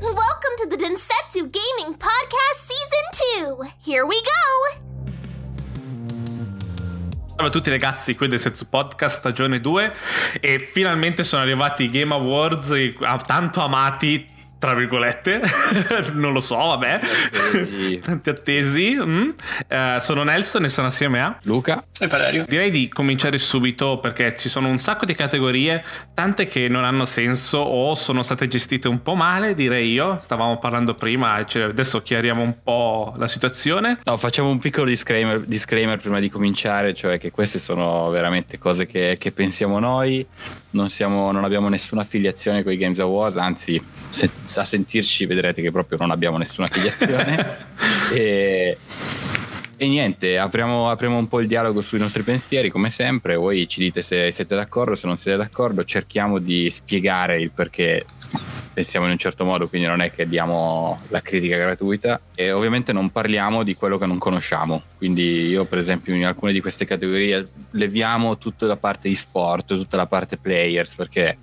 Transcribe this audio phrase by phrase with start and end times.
[0.00, 3.70] Welcome to the Densetsu Gaming Podcast Season 2.
[3.84, 4.80] Here we go.
[7.36, 9.94] Ciao a tutti ragazzi, qui è Densetsu Podcast stagione 2
[10.40, 12.72] e finalmente sono arrivati i Game Awards
[13.26, 14.26] tanto amati
[14.60, 15.40] tra virgolette,
[16.12, 17.00] non lo so, vabbè,
[18.02, 18.94] tanti attesi.
[18.94, 19.30] Mm.
[19.66, 22.44] Uh, sono Nelson e sono assieme a Luca e Valerio.
[22.46, 25.82] Direi di cominciare subito perché ci sono un sacco di categorie,
[26.12, 30.18] tante che non hanno senso o sono state gestite un po' male, direi io.
[30.20, 33.98] Stavamo parlando prima, cioè adesso chiariamo un po' la situazione.
[34.04, 38.84] No, facciamo un piccolo disclaimer, disclaimer prima di cominciare, cioè che queste sono veramente cose
[38.84, 40.26] che, che pensiamo noi,
[40.72, 45.62] non, siamo, non abbiamo nessuna affiliazione con i Games Awards, anzi se, a sentirci vedrete
[45.62, 47.56] che proprio non abbiamo nessuna affiliazione.
[48.12, 48.76] e,
[49.76, 53.36] e, niente, apriamo, apriamo, un po' il dialogo sui nostri pensieri, come sempre.
[53.36, 55.84] Voi ci dite se siete d'accordo, se non siete d'accordo.
[55.84, 58.04] Cerchiamo di spiegare il perché
[58.72, 62.20] pensiamo in un certo modo, quindi non è che diamo la critica gratuita.
[62.34, 64.82] E ovviamente non parliamo di quello che non conosciamo.
[64.98, 69.68] Quindi io, per esempio, in alcune di queste categorie leviamo tutta la parte e sport,
[69.68, 71.38] tutta la parte players, perché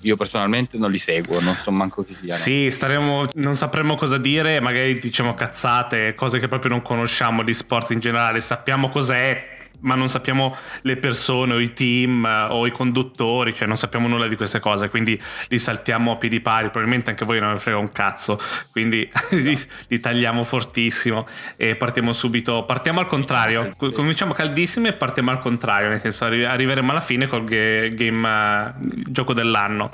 [0.00, 2.40] io personalmente non li seguo, non so manco chi siano.
[2.40, 7.54] Sì, staremo, non sapremo cosa dire, magari diciamo cazzate, cose che proprio non conosciamo di
[7.54, 12.66] sport in generale, sappiamo cos'è, ma non sappiamo le persone o i team eh, o
[12.66, 16.70] i conduttori, cioè non sappiamo nulla di queste cose, quindi li saltiamo a piedi pari,
[16.70, 22.12] probabilmente anche voi non ne frega un cazzo, quindi li, li, tagliamo fortissimo e partiamo
[22.12, 27.26] subito, partiamo al contrario, cominciamo caldissimi e partiamo al contrario, nel senso arriveremo alla fine
[27.26, 29.90] col game, game uh, gioco dell'anno.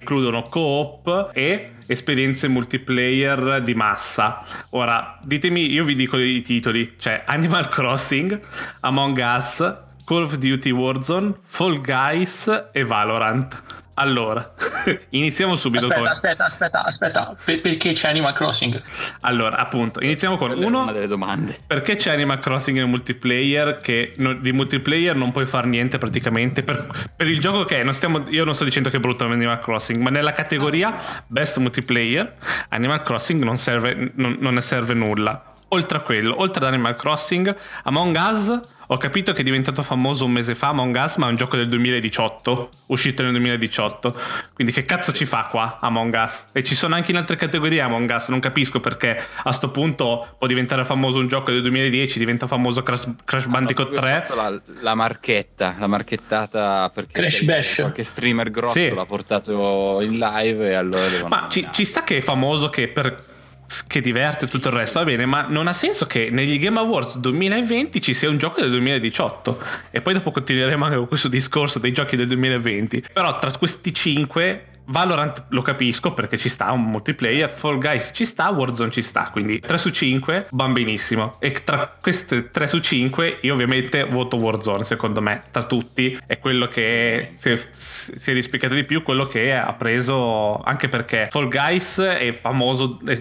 [0.00, 4.44] Includono co-op e esperienze multiplayer di massa.
[4.70, 8.40] Ora, ditemi, io vi dico i titoli, cioè Animal Crossing,
[8.80, 9.56] Among Us,
[10.04, 13.79] Call of Duty Warzone, Fall Guys e Valorant.
[14.00, 14.54] Allora,
[15.10, 16.10] iniziamo subito aspetta, con...
[16.10, 18.80] Aspetta, aspetta, aspetta, per- perché c'è Animal Crossing?
[19.20, 20.82] Allora, appunto, iniziamo con Quella uno...
[20.84, 21.58] Una delle domande.
[21.66, 26.62] Perché c'è Animal Crossing nel multiplayer che no, di multiplayer non puoi fare niente praticamente
[26.62, 29.24] per, per il gioco che è, non stiamo, io non sto dicendo che è brutto
[29.24, 32.36] Animal Crossing, ma nella categoria Best Multiplayer
[32.70, 35.52] Animal Crossing non, serve, non, non ne serve nulla.
[35.72, 38.60] Oltre a quello, oltre ad Animal Crossing, Among Us
[38.92, 41.54] ho capito che è diventato famoso un mese fa Among Us, ma è un gioco
[41.54, 44.20] del 2018, uscito nel 2018.
[44.52, 46.46] Quindi che cazzo ci fa qua Among Us?
[46.50, 50.34] E ci sono anche in altre categorie Among Us, non capisco perché a sto punto
[50.36, 54.26] può diventare famoso un gioco del 2010, diventa famoso Crash, Crash Bandicoot 3.
[54.34, 57.74] La, la, marchetta, la marchettata perché Crash Bash.
[57.76, 58.92] qualche streamer grosso sì.
[58.92, 61.28] l'ha portato in live e allora.
[61.28, 63.29] Ma ci, ci sta che è famoso che per
[63.86, 67.18] che diverte tutto il resto, va bene, ma non ha senso che negli Game Awards
[67.18, 71.78] 2020 ci sia un gioco del 2018 e poi dopo continueremo anche con questo discorso
[71.78, 73.04] dei giochi del 2020.
[73.12, 78.24] Però tra questi 5 Valorant lo capisco perché ci sta un multiplayer, Fall Guys ci
[78.24, 81.36] sta, Warzone ci sta, quindi 3 su 5 van benissimo.
[81.38, 86.38] E tra queste 3 su 5 io ovviamente voto Warzone, secondo me, tra tutti è
[86.38, 91.28] quello che si è, si è rispecchiato di più, quello che ha preso anche perché
[91.30, 93.16] Fall Guys è famoso, è,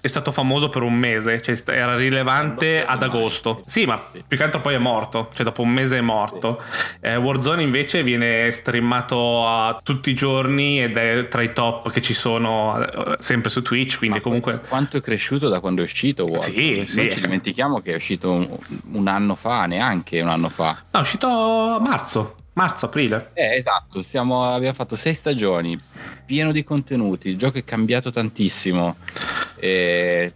[0.00, 3.62] è stato famoso per un mese, cioè era rilevante ad agosto.
[3.66, 6.62] Sì, ma più che altro poi è morto, cioè dopo un mese è morto.
[7.00, 12.00] Eh, Warzone invece viene streamato a tutti i giorni ed è tra i top che
[12.00, 14.60] ci sono eh, sempre su Twitch, quindi Ma comunque...
[14.66, 16.24] Quanto è cresciuto da quando è uscito?
[16.24, 16.40] Wow.
[16.40, 17.10] Sì, non sì.
[17.12, 18.48] ci dimentichiamo che è uscito un,
[18.92, 20.80] un, anno fa, neanche un anno fa.
[20.90, 22.36] No, è uscito a marzo.
[22.54, 23.30] Marzo, aprile.
[23.34, 25.76] Eh, esatto, Siamo, abbiamo fatto sei stagioni,
[26.24, 28.96] pieno di contenuti, il gioco è cambiato tantissimo.
[29.56, 30.32] E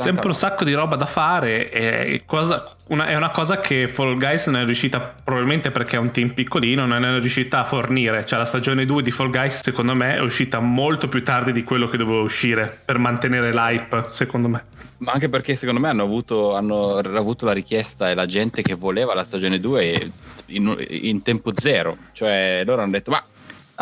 [0.00, 4.18] sempre un sacco di roba da fare e cosa, una, è una cosa che Fall
[4.18, 8.24] Guys non è riuscita probabilmente perché è un team piccolino non è riuscita a fornire.
[8.26, 11.62] Cioè la stagione 2 di Fall Guys secondo me è uscita molto più tardi di
[11.62, 14.64] quello che doveva uscire per mantenere l'hype secondo me.
[14.98, 18.74] Ma anche perché secondo me hanno avuto, hanno avuto la richiesta e la gente che
[18.74, 20.10] voleva la stagione 2
[20.46, 21.96] in, in tempo zero.
[22.12, 23.22] Cioè loro hanno detto ma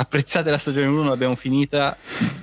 [0.01, 1.97] apprezzate la stagione 1, l'abbiamo finita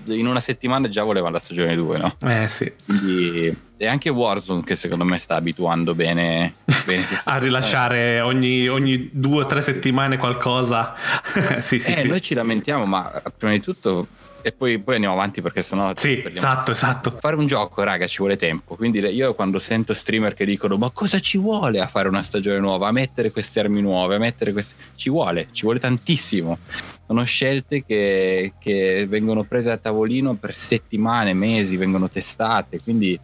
[0.07, 2.15] in una settimana e già volevano la stagione 2, no?
[2.27, 2.71] Eh sì.
[2.85, 6.53] Quindi, e anche Warzone che secondo me sta abituando bene,
[6.85, 10.93] bene a rilasciare ogni, ogni, due o tre settimane qualcosa.
[11.59, 12.07] sì, sì, eh, sì.
[12.07, 14.07] Noi ci lamentiamo, ma prima di tutto
[14.45, 18.17] e poi, poi, andiamo avanti perché sennò sì esatto esatto fare un gioco raga ci
[18.19, 22.07] vuole tempo quindi io quando sento streamer che dicono ma cosa ci vuole a fare
[22.07, 25.79] una stagione nuova a mettere queste armi nuove a mettere queste ci vuole ci vuole
[25.79, 26.59] tantissimo
[27.07, 33.19] sono scelte che, che vengono prese a tavolino per settimane mesi vengono testate quindi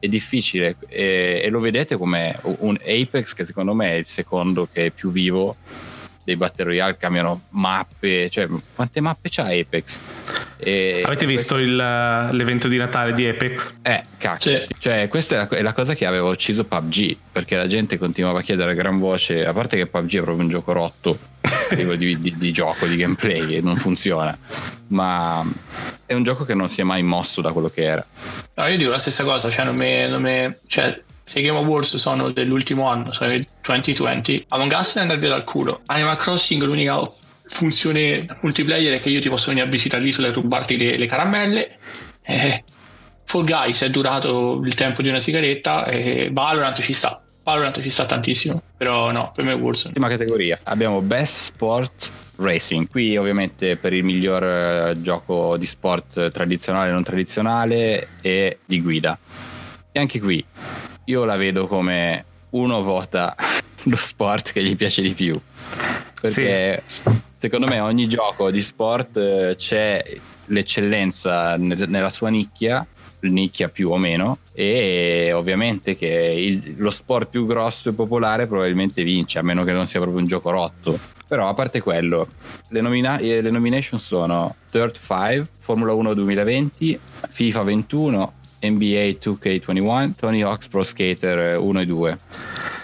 [0.00, 0.76] è difficile.
[0.88, 4.90] E, e lo vedete come un Apex che secondo me è il secondo che è
[4.90, 5.56] più vivo
[6.30, 10.00] dei Battle Royale cambiano mappe cioè quante mappe c'ha Apex?
[10.62, 13.78] E Avete visto il, l'evento di Natale di Apex?
[13.80, 14.60] Eh, cacchio.
[14.60, 14.74] Sì.
[14.78, 17.16] Cioè, questa è la, è la cosa che aveva ucciso PUBG.
[17.32, 19.46] Perché la gente continuava a chiedere a gran voce.
[19.46, 21.18] A parte che PUBG è proprio un gioco rotto
[21.70, 24.36] livello di, di, di gioco, di gameplay, che non funziona.
[24.88, 25.42] Ma
[26.04, 28.06] è un gioco che non si è mai mosso da quello che era.
[28.54, 30.08] No, io dico la stessa cosa, cioè non mi...
[30.08, 35.00] Non mi cioè, se i Game Awards sono dell'ultimo anno, il 2020, Among Us è
[35.00, 35.80] andare dal culo.
[35.86, 37.00] Animal Crossing l'unica
[37.46, 41.06] funzione multiplayer è che io ti posso venire a visitare l'isola e rubarti le, le
[41.06, 41.78] caramelle.
[42.24, 42.64] Eh,
[43.26, 47.22] Fall Guys è durato il tempo di una sigaretta e Valorant ci sta.
[47.44, 49.90] Valorant ci sta tantissimo, però no, per me è Warzone.
[49.90, 50.58] Ultima categoria.
[50.64, 52.88] Abbiamo Best Sport Racing.
[52.88, 59.16] Qui ovviamente per il miglior eh, gioco di sport tradizionale non tradizionale e di guida.
[59.92, 60.44] E anche qui
[61.04, 63.34] io la vedo come uno vota
[63.84, 65.38] lo sport che gli piace di più.
[66.20, 66.82] Perché
[67.36, 70.04] secondo me ogni gioco di sport eh, c'è
[70.46, 72.86] l'eccellenza nel- nella sua nicchia,
[73.20, 79.02] nicchia più o meno, e ovviamente che il- lo sport più grosso e popolare probabilmente
[79.02, 80.98] vince, a meno che non sia proprio un gioco rotto.
[81.26, 82.26] Però a parte quello,
[82.68, 86.98] le, nomina- eh, le nomination sono Dirt 5, Formula 1 2020,
[87.30, 92.18] FIFA 21, NBA 2K21, Tony Hawk's Pro Skater 1 e 2.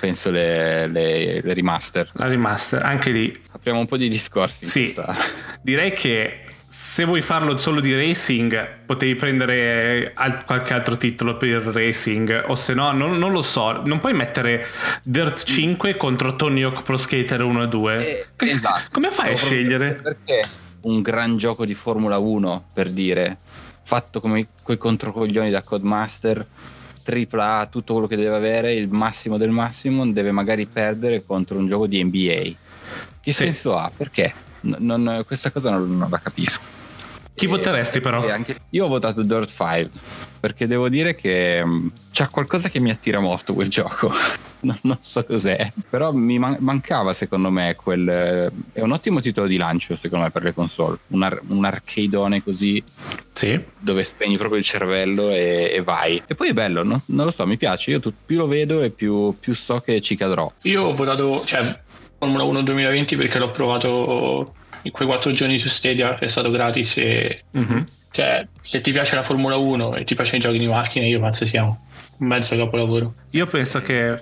[0.00, 2.08] Penso le, le- le remaster.
[2.14, 3.34] La remaster, anche lì.
[3.52, 4.94] Apriamo un po' di discorsi Sì,
[5.62, 11.48] direi che se vuoi farlo solo di racing, potevi prendere al- qualche altro titolo per
[11.48, 14.66] il racing, o se no, non, non lo so, non puoi mettere
[15.02, 18.08] Dirt 5 contro Tony Hawk Pro Skater 1 e 2.
[18.08, 18.80] Eh, esatto.
[18.92, 19.94] Come fai a Stavo proprio- scegliere?
[19.94, 20.48] Perché
[20.82, 23.36] un gran gioco di Formula 1, per dire,
[23.86, 26.44] fatto come quei controcoglioni da Codemaster,
[27.04, 31.68] AAA, tutto quello che deve avere, il massimo del massimo, deve magari perdere contro un
[31.68, 32.42] gioco di NBA.
[33.20, 33.32] Che Sì.
[33.32, 33.88] senso ha?
[33.96, 34.34] Perché?
[34.62, 36.60] Non- questa cosa non, non la capisco.
[37.32, 38.28] Chi E- voteresti però?
[38.28, 39.90] anche- io ho votato Dirt 5
[40.40, 44.10] perché devo dire che mh, c'ha qualcosa che mi attira molto quel gioco.
[44.66, 48.08] non, non so cos'è, però mi man- mancava secondo me quel...
[48.08, 51.64] eh, È un ottimo titolo di lancio secondo me per le console, un, ar- un
[51.64, 52.82] arcadeone così
[53.36, 53.62] Sì.
[53.78, 56.22] dove spegni proprio il cervello e, e vai.
[56.26, 57.02] E poi è bello, no?
[57.08, 60.00] non lo so, mi piace, io tu- più lo vedo e più, più so che
[60.00, 60.50] ci cadrò.
[60.62, 61.60] Io ho votato, cioè,
[62.18, 66.96] Formula 1 2020 perché l'ho provato in quei quattro giorni su Stadia, è stato gratis
[66.96, 67.84] e Mhm.
[68.10, 71.20] cioè, se ti piace la Formula 1 e ti piacciono i giochi di macchine, io
[71.20, 71.76] penso sia un
[72.26, 73.12] mezzo capolavoro.
[73.32, 74.18] Io penso che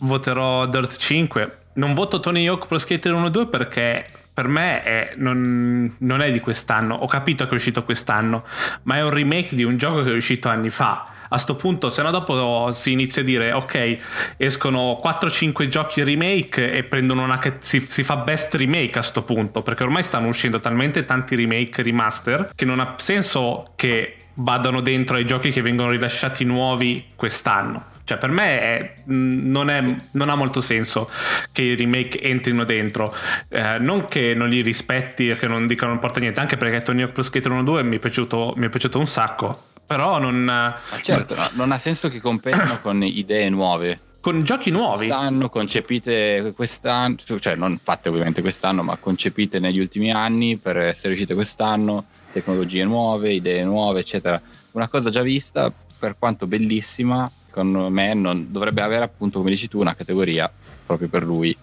[0.00, 1.58] voterò Dirt 5.
[1.74, 6.20] Non voto Tony Hawk Pro Skater 1 e 2 perché per me è- non, non
[6.20, 6.94] è di quest'anno.
[6.94, 8.44] Ho capito che è uscito quest'anno,
[8.82, 11.06] ma è un remake di un gioco che è uscito anni fa.
[11.30, 16.70] A sto punto, se no dopo si inizia a dire ok, escono 4-5 giochi remake
[16.70, 20.60] e prendono una si, si fa best remake a sto punto, perché ormai stanno uscendo
[20.60, 25.88] talmente tanti remake remaster che non ha senso che vadano dentro ai giochi che vengono
[25.88, 27.94] rilasciati nuovi quest'anno.
[28.06, 31.10] Cioè, per me è- mh, non, è- non ha molto senso
[31.50, 33.12] che i remake entrino dentro.
[33.48, 36.82] Eh, non che non li rispetti e che non dicano non porta niente, anche perché
[36.82, 39.60] Tony Hawk Pro Skater 1 2 mi è piaciuto, mi è piaciuto un sacco.
[39.84, 40.36] Però non.
[40.44, 43.98] Ma certo, no, non ha senso che competano con idee nuove.
[44.20, 45.06] Con giochi nuovi.
[45.06, 51.12] Quest'anno, concepite quest'anno, cioè non fatte ovviamente quest'anno, ma concepite negli ultimi anni per essere
[51.12, 54.40] uscite quest'anno, tecnologie nuove, idee nuove, eccetera.
[54.72, 59.66] Una cosa già vista, per quanto bellissima, con me non, dovrebbe avere appunto, come dici
[59.66, 60.50] tu, una categoria
[60.84, 61.56] proprio per lui.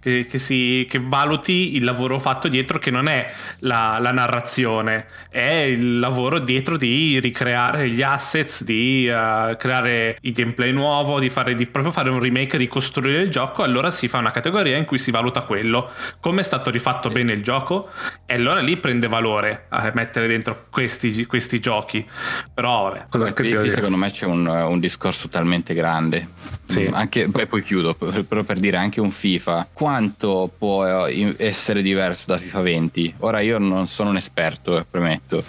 [0.00, 3.26] Che, che si, che valuti il lavoro fatto dietro, che non è
[3.60, 10.32] la, la narrazione, è il lavoro dietro di ricreare gli assets, di eh, creare il
[10.32, 13.62] gameplay nuovo, di, fare, di proprio fare un remake, ricostruire il gioco.
[13.62, 15.90] Allora si fa una categoria in cui si valuta quello,
[16.20, 17.88] come è stato rifatto bene il gioco,
[18.26, 22.06] e allora lì prende valore a mettere dentro questi, questi giochi.
[22.52, 26.28] Però, vabbè, cosa Qui, qui secondo me c'è un, un discorso talmente grande.
[26.66, 26.88] Sì.
[26.92, 29.68] Anche, poi, poi chiudo, per- però per dire anche un FIFA.
[29.90, 33.14] Quanto può eh, essere diverso da FIFA 20?
[33.18, 35.42] Ora io non sono un esperto, eh, premetto.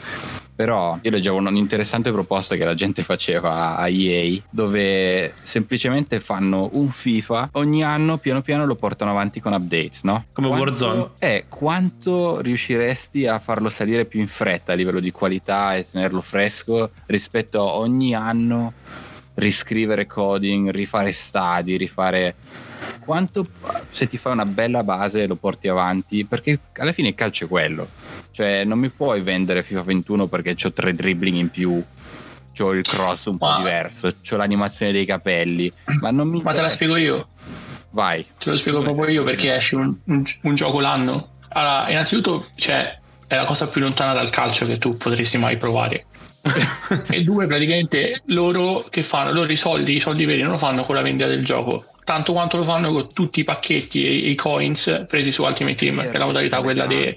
[0.56, 6.90] Però io leggevo un'interessante proposta che la gente faceva a EA dove semplicemente fanno un
[6.90, 10.26] FIFA ogni anno piano piano lo portano avanti con updates, no?
[10.34, 11.10] Come Quanto- Warzone.
[11.20, 16.22] Eh, quanto riusciresti a farlo salire più in fretta a livello di qualità e tenerlo
[16.22, 18.74] fresco rispetto a ogni anno
[19.36, 22.36] riscrivere coding, rifare stadi, rifare
[23.00, 23.48] quanto
[23.90, 27.48] se ti fai una bella base lo porti avanti perché alla fine il calcio è
[27.48, 27.90] quello
[28.32, 31.84] cioè non mi puoi vendere FIFA 21 perché ho tre dribbling in più
[32.60, 35.72] ho il cross un po' diverso ho l'animazione dei capelli
[36.02, 37.28] ma non mi Ma te la spiego io.
[37.92, 41.30] vai Te lo spiego Come proprio io perché esce un, un- un gioco l'anno.
[41.50, 42.98] Allora, innanzitutto, cioè,
[43.28, 46.06] è la cosa più lontana dal calcio che tu potresti mai provare.
[47.10, 49.32] e due, praticamente loro che fanno?
[49.34, 52.34] Loro i soldi, i soldi veri non lo fanno con la vendita del gioco, tanto
[52.34, 56.12] quanto lo fanno con tutti i pacchetti e i coins presi su Ultimate Team, che
[56.12, 57.16] è la modalità quella dei,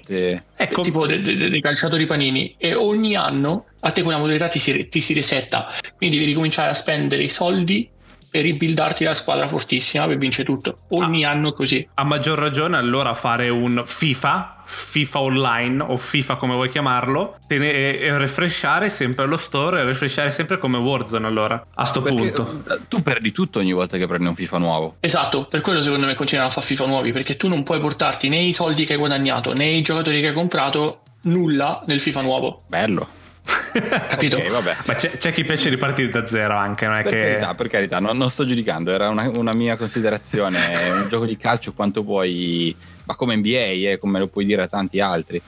[0.55, 0.81] Ecco.
[0.81, 2.55] tipo dei, dei- dei calciatori panini.
[2.57, 6.71] E ogni anno a te quella modalità ti si, ti si resetta, quindi devi ricominciare
[6.71, 7.89] a spendere i soldi
[8.35, 10.75] per ribuildarti la squadra fortissima per vincere tutto.
[10.89, 11.87] Ogni anno così.
[11.93, 17.71] A maggior ragione allora fare un FIFA, FIFA online o FIFA come vuoi chiamarlo, tene-
[17.71, 22.17] e, e refreshare sempre lo store e refreshare sempre come Warzone allora, a sto Perché
[22.33, 22.63] punto.
[22.73, 24.95] eh, tu perdi tutto ogni volta che prendi un FIFA nuovo.
[24.99, 28.27] Esatto, per quello secondo me continuano a fare FIFA nuovi, perché tu non puoi portarti
[28.27, 32.21] né i soldi che hai guadagnato né i giocatori che hai comprato, nulla nel FIFA
[32.21, 32.63] nuovo.
[32.67, 33.07] Bello.
[34.07, 34.37] Capito?
[34.37, 34.75] Ok, vabbè.
[34.85, 37.19] Ma c'è, c'è chi piace ripartire da zero anche, non è Per che...
[37.19, 40.59] carità, per carità, non, non sto giudicando, era una, una mia considerazione.
[41.03, 42.75] Un gioco di calcio quanto puoi,
[43.05, 45.41] ma come NBA, eh, come lo puoi dire a tanti altri.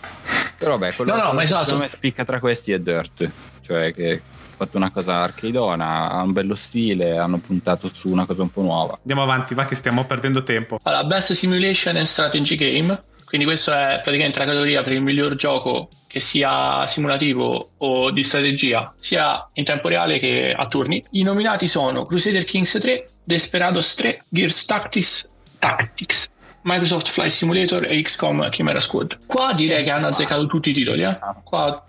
[0.57, 1.63] Però vabbè, quello No, no, che esatto.
[1.65, 3.29] secondo me spicca tra questi è Dirt,
[3.61, 8.25] cioè che ha fatto una cosa arcadeona, ha un bello stile, hanno puntato su una
[8.25, 8.95] cosa un po' nuova.
[8.97, 10.79] Andiamo avanti, va che stiamo perdendo tempo.
[10.83, 15.35] Allora, Best Simulation and Strategy Game, quindi questa è praticamente la categoria per il miglior
[15.35, 21.03] gioco che sia simulativo o di strategia, sia in tempo reale che a turni.
[21.11, 25.27] I nominati sono Crusader Kings 3, Desperados 3, Gears Tactics,
[25.59, 26.29] Tactics
[26.61, 29.17] Microsoft Flight Simulator e XCOM Chimera Squad.
[29.25, 31.17] Qua direi che hanno azzeccato tutti i titoli, eh?
[31.43, 31.85] Qua,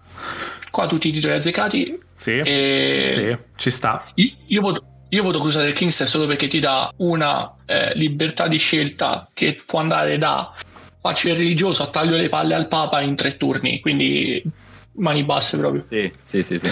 [0.70, 1.98] qua tutti i titoli azzeccati.
[2.12, 4.10] Sì, E sì, ci sta.
[4.14, 8.58] io, io voto, io voto Crusader Kings solo perché ti dà una eh, libertà di
[8.58, 10.52] scelta che può andare da
[11.00, 14.42] faccio il religioso a taglio le palle al Papa in tre turni, quindi
[14.92, 15.84] mani basse proprio.
[15.88, 16.58] Sì, sì, sì.
[16.62, 16.70] sì.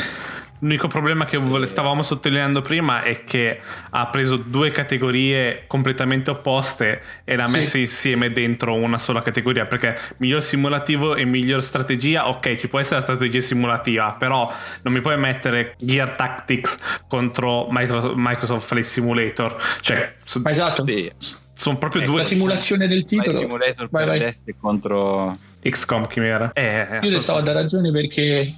[0.61, 7.37] L'unico problema che stavamo sottolineando prima è che ha preso due categorie completamente opposte e
[7.37, 7.59] le ha Sì.
[7.59, 9.67] messe insieme dentro una sola categoria.
[9.67, 14.51] Perché miglior simulativo e miglior strategia, ok, ci può essere la strategia simulativa, però
[14.83, 19.57] non mi puoi mettere Gear Tactics contro Micro- Microsoft Flight Simulator.
[19.81, 20.15] Cioè,
[20.45, 20.85] esatto.
[20.85, 21.13] Sì.
[21.57, 23.39] Sono proprio Eh, due La simulazione del Flight titolo.
[23.47, 24.35] Simulator Vai, vai.
[24.61, 25.37] contro...
[25.63, 26.53] XCOM Chimera.
[26.53, 28.55] Eh, Io le stavo a dare ragione perché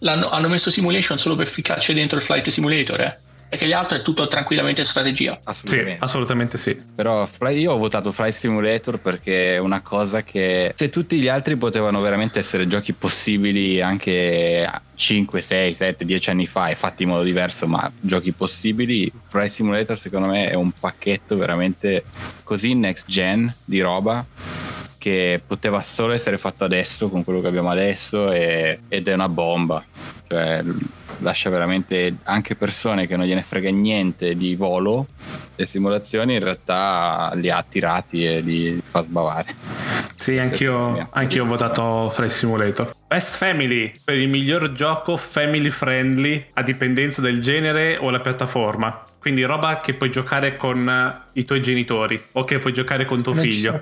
[0.00, 3.18] l'hanno- hanno messo simulation solo per ficcarci dentro il flight simulator, eh.
[3.54, 5.32] Perché gli altri è tutto tranquillamente strategia.
[5.40, 6.04] Sì, Assolutamente.
[6.04, 6.76] assolutamente sì.
[6.94, 11.28] Però Fly- io ho votato Flight Simulator perché è una cosa che se tutti gli
[11.28, 17.04] altri potevano veramente essere giochi possibili anche 5, 6, 7, 10 anni fa e fatti
[17.04, 22.04] in modo diverso, ma giochi possibili, Flight Simulator secondo me è un pacchetto veramente
[22.42, 24.26] così next gen di roba
[25.04, 29.28] che poteva solo essere fatto adesso con quello che abbiamo adesso e- ed è una
[29.28, 29.84] bomba.
[30.26, 30.64] Cioè,
[31.18, 35.06] lascia veramente anche persone che non gliene frega niente di volo
[35.56, 39.73] le simulazioni in realtà li ha attirati e li fa sbavare.
[40.16, 42.94] Sì, anch'io, anch'io ho votato Flight Simulator.
[43.06, 49.02] Best Family per il miglior gioco family friendly a dipendenza del genere o la piattaforma.
[49.18, 53.22] Quindi roba che puoi giocare con eh, i tuoi genitori o che puoi giocare con
[53.22, 53.80] tuo figlio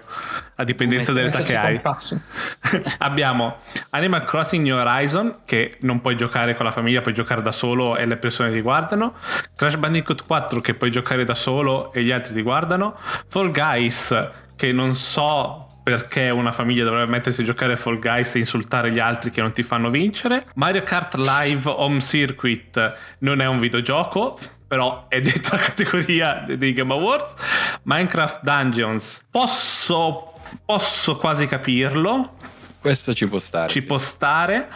[0.54, 1.80] a dipendenza dell'età che hai.
[2.98, 3.56] Abbiamo
[3.90, 7.96] Animal Crossing New Horizon che non puoi giocare con la famiglia, puoi giocare da solo
[7.96, 9.14] e le persone ti guardano.
[9.56, 12.96] Crash Bandicoot 4 che puoi giocare da solo e gli altri ti guardano.
[13.26, 18.34] Fall Guys che non so perché una famiglia dovrebbe mettersi a giocare a Fall Guys
[18.34, 20.46] e insultare gli altri che non ti fanno vincere.
[20.54, 26.72] Mario Kart Live Home Circuit non è un videogioco, però è dentro la categoria dei
[26.72, 27.34] Game Awards.
[27.82, 30.32] Minecraft Dungeons posso,
[30.64, 32.36] posso quasi capirlo,
[32.80, 33.68] Questo ci può stare.
[33.68, 34.68] ci può stare.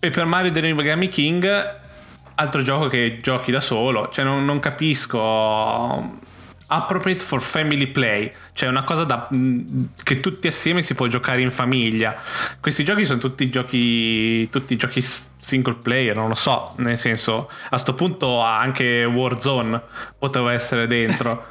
[0.00, 1.76] E per Mario The Origami King,
[2.36, 6.26] altro gioco che giochi da solo, cioè non, non capisco.
[6.70, 11.40] Appropriate for family play, cioè una cosa da, mh, che tutti assieme si può giocare
[11.40, 12.14] in famiglia.
[12.60, 17.78] Questi giochi sono tutti giochi, tutti giochi single player, non lo so, nel senso, a
[17.78, 19.80] sto punto anche Warzone
[20.18, 21.46] poteva essere dentro.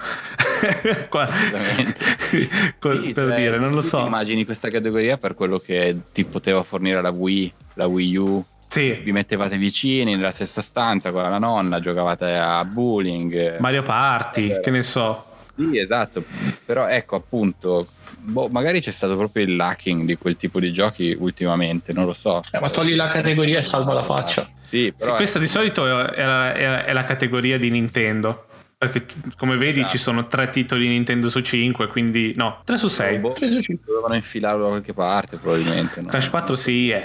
[1.09, 1.27] Qua-
[2.79, 4.05] Co- Sì, per cioè, dire, non lo so.
[4.05, 8.45] Immagini questa categoria per quello che ti poteva fornire la Wii, la Wii U.
[8.67, 13.57] Sì, Vi mettevate vicini nella stessa stanza con la nonna, giocavate a bowling.
[13.59, 15.25] Mario Party, che ne so.
[15.55, 16.23] Sì, esatto.
[16.65, 17.87] Però ecco appunto,
[18.19, 22.13] boh, magari c'è stato proprio il lacking di quel tipo di giochi ultimamente, non lo
[22.13, 22.41] so.
[22.51, 24.43] Eh, ma togli la categoria e salva la faccia.
[24.61, 25.89] Sì, Sì, però questa di solito è
[26.23, 28.43] la, è la- è la categoria di Nintendo.
[28.77, 29.05] Perché
[29.37, 29.91] come vedi Esatto.
[29.93, 33.17] ci sono tre titoli Nintendo su 5, quindi no, 3 su 6.
[33.17, 33.87] boh, Preso cinque.
[33.91, 36.01] dovevano infilarlo da qualche parte probabilmente.
[36.01, 36.07] no?
[36.09, 37.01] Crash 4 sì, eh,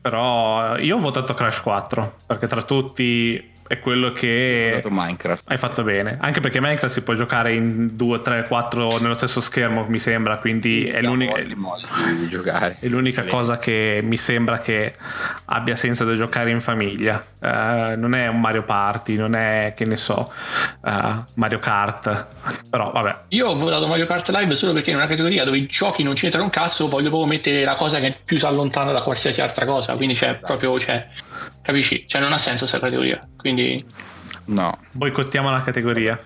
[0.00, 4.82] però io ho votato Crash 4 perché tra tutti è quello che
[5.44, 6.18] hai fatto bene.
[6.20, 10.38] Anche perché Minecraft si può giocare in 2, 3, 4 nello stesso schermo, mi sembra.
[10.38, 12.78] Quindi è l'unica, di giocare.
[12.80, 14.94] è l'unica cosa che mi sembra che
[15.44, 17.24] abbia senso da giocare in famiglia.
[17.40, 20.28] Eh, non è un Mario Party, non è che ne so,
[20.84, 22.26] eh, Mario Kart.
[22.68, 23.16] Però vabbè.
[23.28, 26.14] Io ho votato Mario Kart Live solo perché in una categoria dove i giochi non
[26.14, 29.64] c'entrano un cazzo voglio proprio mettere la cosa che più si allontana da qualsiasi altra
[29.64, 29.94] cosa.
[29.94, 31.06] Quindi c'è proprio, cioè,
[31.62, 32.04] capisci?
[32.06, 33.26] Cioè non ha senso questa categoria.
[33.36, 33.84] Quindi
[34.46, 36.18] No, Boicottiamo la categoria.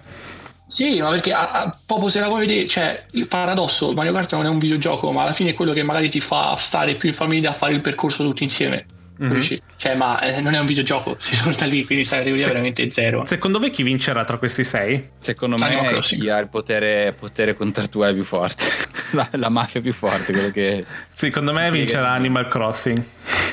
[0.67, 4.33] Sì, ma perché a- a- proprio se la vuoi vedere, cioè il paradosso, Mario Kart
[4.33, 7.09] non è un videogioco, ma alla fine è quello che magari ti fa stare più
[7.11, 8.87] in famiglia a fare il percorso tutti insieme.
[9.17, 9.29] Mhm.
[9.29, 9.63] Capisci?
[9.77, 12.49] Cioè, ma eh, non è un videogioco, si sorta lì, quindi sta categoria Sì.
[12.51, 13.25] veramente zero.
[13.27, 15.11] Secondo voi chi vincerà tra questi sei?
[15.21, 16.21] secondo Animal me Crossing.
[16.23, 18.65] chi ha il potere, potere contrattuale più forte,
[19.13, 23.05] la, la mafia più forte, quello che Secondo me vincerà Animal Crossing.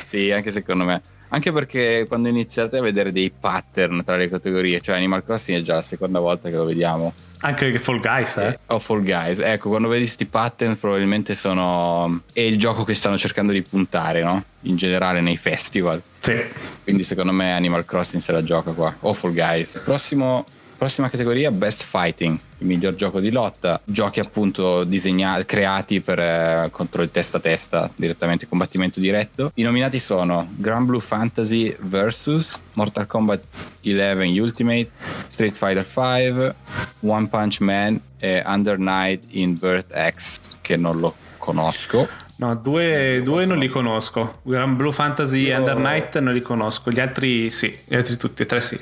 [0.07, 1.01] Sì, anche secondo me.
[1.33, 5.61] Anche perché quando iniziate a vedere dei pattern tra le categorie, cioè Animal Crossing è
[5.61, 7.13] già la seconda volta che lo vediamo.
[7.43, 8.59] Anche Fall Guys, eh?
[8.67, 9.39] O Fall Guys.
[9.39, 12.21] Ecco, quando vedi questi pattern probabilmente sono...
[12.33, 14.43] è il gioco che stanno cercando di puntare, no?
[14.61, 16.01] In generale nei festival.
[16.19, 16.35] Sì.
[16.83, 18.93] Quindi secondo me Animal Crossing se la gioca qua.
[18.99, 19.81] O Fall Guys.
[19.83, 20.43] Prossimo,
[20.81, 22.39] prossima categoria, Best Fighting.
[22.57, 23.79] Il miglior gioco di lotta.
[23.83, 29.51] Giochi appunto disegnati, creati per, eh, contro il testa a testa, direttamente combattimento diretto.
[29.53, 33.43] I nominati sono Grand Blue Fantasy vs Mortal Kombat
[33.83, 34.89] 11 Ultimate,
[35.27, 36.55] Street Fighter 5,
[37.01, 42.07] One Punch Man e Under Night in Birth X, che non lo conosco.
[42.37, 44.39] No, due, due non li conosco.
[44.41, 46.89] Grand Blue Fantasy e Under Night non li conosco.
[46.89, 48.79] Gli altri sì, gli altri tutti e tre sì.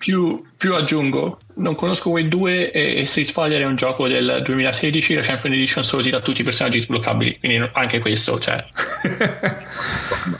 [0.00, 5.12] Più, più aggiungo, non conosco quei due e Street Fighter è un gioco del 2016,
[5.14, 8.64] la Champion Edition solo ti dà tutti i personaggi sbloccabili, quindi anche questo, cioè,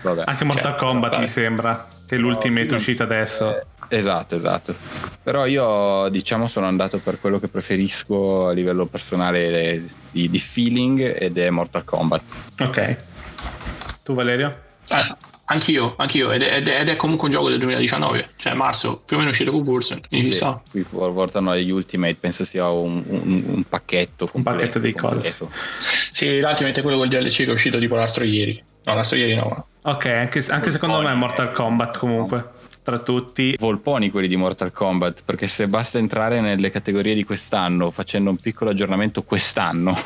[0.01, 0.23] Vabbè.
[0.25, 1.23] Anche Mortal Cioè, Kombat vabbè.
[1.23, 1.89] mi sembra.
[2.07, 3.55] Che è l'ultimate No, uscita adesso.
[3.61, 4.75] Eh, Esatto, esatto.
[5.23, 11.17] Però io diciamo sono andato per quello che preferisco a livello personale di, di feeling
[11.21, 12.23] ed è Mortal Kombat.
[12.61, 12.97] Ok.
[14.05, 14.57] Tu Valerio?
[14.91, 15.09] eh,
[15.51, 19.03] anch'io, anch'io, ed è, ed è- ed è comunque un gioco del 2019, cioè marzo,
[19.05, 20.63] più o meno uscito con Bullsen, quindi ci Sì, sta.
[20.71, 25.49] qui portano agli Ultimate, penso sia un, un- un pacchetto completo, pacchetto di cose.
[26.13, 28.63] Sì, l'Ultimate è quello col DLC che è uscito tipo l'altro ieri.
[28.85, 29.67] No, l'altro ieri no.
[29.83, 32.51] Ok, anche, anche secondo me è Mortal Kombat comunque.
[32.83, 33.55] Tra tutti.
[33.59, 38.37] Volponi quelli di Mortal Kombat, perché se basta entrare nelle categorie di quest'anno facendo un
[38.37, 39.97] piccolo aggiornamento quest'anno,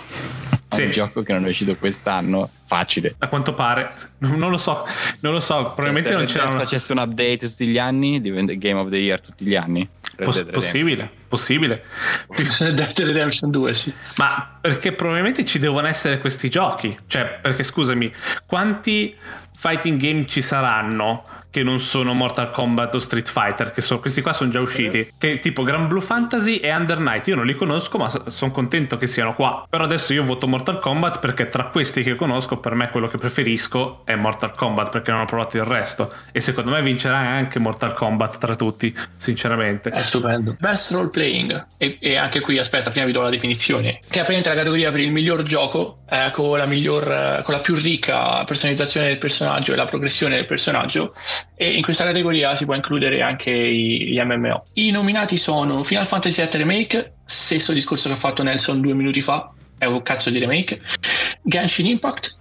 [0.74, 0.82] Sì.
[0.84, 3.14] un gioco che non è uscito quest'anno, facile.
[3.18, 3.90] A quanto pare.
[4.18, 4.87] Non lo so.
[5.20, 5.72] Non lo so.
[5.74, 6.58] Probabilmente se non Dead c'erano.
[6.58, 9.88] facesse un update tutti gli anni, diventa Game of the Year tutti gli anni.
[10.16, 11.10] Poss- possibile.
[11.28, 11.82] Possibile.
[12.28, 13.92] Dead Redemption 2, sì.
[14.16, 16.96] Ma perché probabilmente ci devono essere questi giochi.
[17.06, 18.12] Cioè, perché scusami,
[18.46, 19.14] quanti
[19.56, 21.24] fighting game ci saranno
[21.55, 23.73] che non sono Mortal Kombat o Street Fighter?
[23.73, 25.09] Che sono, questi qua sono già usciti.
[25.17, 27.29] Che tipo Grand Blue Fantasy e Under Night.
[27.29, 29.64] Io non li conosco, ma sono contento che siano qua.
[29.71, 33.19] Però adesso io voto Mortal Kombat perché tra questi che conosco, per me quello che
[33.19, 36.12] preferisco è Mortal Kombat perché non ho provato il resto.
[36.33, 39.90] E secondo me vincerà anche Mortal Kombat tra tutti, sinceramente.
[39.90, 40.57] È stupendo.
[40.59, 41.67] Best role playing.
[41.79, 44.01] E, e anche qui, aspetta, prima vi do la definizione.
[44.01, 47.55] Che è praticamente la categoria per il miglior gioco, eh, con, la miglior, eh, con
[47.55, 51.14] la più ricca personalizzazione del personaggio e la progressione del personaggio.
[51.57, 54.64] E in questa categoria si può includere anche gli MMO.
[54.74, 59.20] I nominati sono Final Fantasy VII Remake, stesso discorso che ha fatto Nelson due minuti
[59.20, 59.52] fa.
[59.78, 60.80] È un cazzo di remake.
[61.42, 62.37] Genshin Impact,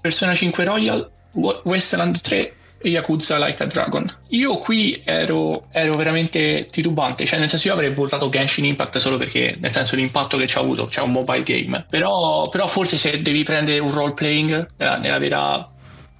[0.00, 1.10] Persona 5 Royal,
[1.64, 4.16] Westland 3 e Yakuza Like a Dragon.
[4.30, 9.16] Io qui ero, ero veramente titubante, cioè nel senso io avrei votato Genshin Impact solo
[9.16, 11.86] perché nel senso l'impatto che ci ha avuto, c'è un mobile game.
[11.88, 15.68] Però, però forse se devi prendere un role playing nella, nella vera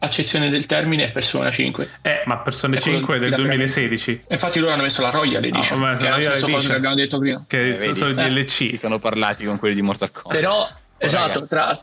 [0.07, 1.89] accezione del termine è Persona 5.
[2.03, 4.21] Eh, ma Persone È quello 5 del da 2016.
[4.31, 6.95] Infatti loro hanno messo la Royal Edition, vabbè, che è la stessa cosa che abbiamo
[6.95, 7.45] detto prima.
[7.47, 7.95] Che Eh, vedi?
[7.95, 8.29] sono i Eh.
[8.31, 8.49] DLC.
[8.51, 10.33] Si sono parlati con quelli di Mortal Kombat.
[10.41, 11.79] Però, esatto, tra,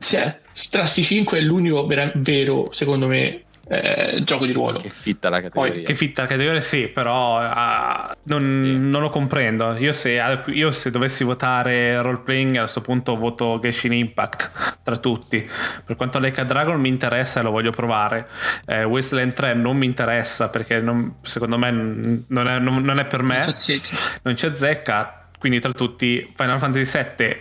[0.00, 0.38] cioè,
[0.70, 4.78] tra sti 5 è l'unico vera- vero, secondo me, eh, gioco di ruolo.
[4.78, 5.82] Che fitta la categoria.
[5.82, 9.74] Che fitta la categoria sì, però ah, non, non lo comprendo.
[9.78, 14.96] Io se, io se dovessi votare role playing a questo punto voto Genshin Impact tra
[14.96, 15.48] tutti.
[15.84, 18.28] Per quanto Like a Dragon mi interessa e lo voglio provare.
[18.66, 23.04] Eh, Wasteland 3 non mi interessa perché non- secondo me non è, non- non è
[23.04, 23.40] per me.
[24.22, 25.18] Non c'è zecca.
[25.38, 27.36] Quindi tra tutti Final Fantasy VII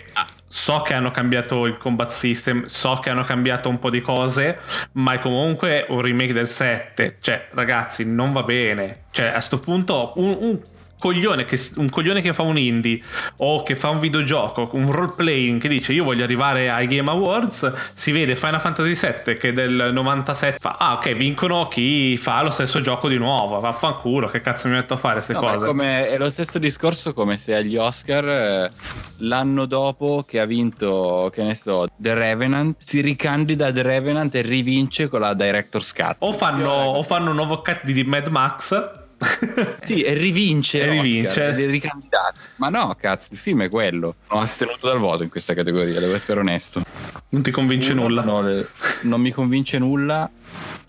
[0.53, 4.59] so che hanno cambiato il combat system, so che hanno cambiato un po' di cose,
[4.91, 7.17] ma è comunque un remake del 7.
[7.19, 9.05] Cioè, ragazzi, non va bene.
[9.09, 10.59] Cioè, a sto punto un, un
[11.03, 13.01] coglione che, un coglione che fa un indie
[13.39, 17.09] o che fa un videogioco, un role playing che dice io voglio arrivare ai Game
[17.09, 22.41] Awards, si vede Final Fantasy VII che del 97 fa ah ok vincono chi fa
[22.41, 25.65] lo stesso gioco di nuovo, vaffanculo che cazzo mi metto a fare queste No, cose.
[25.65, 28.69] È, come, è lo stesso discorso come se agli Oscar eh,
[29.17, 34.41] l'anno dopo che ha vinto, che ne so, The Revenant, si ricandida The Revenant e
[34.41, 36.15] rivince con la Director's Cut.
[36.19, 39.01] O fanno, o fanno un nuovo cut di Mad Max.
[39.83, 40.79] Sì, e rivince.
[40.79, 41.47] E Oscar, rivince.
[41.47, 42.39] è ricandidato.
[42.57, 44.15] Ma no, cazzo, il film è quello.
[44.27, 46.81] Ho astenuto dal voto in questa categoria, devo essere onesto.
[47.29, 48.23] non ti convince nulla.
[48.23, 48.67] Non, ho le-
[49.01, 50.29] non mi convince nulla,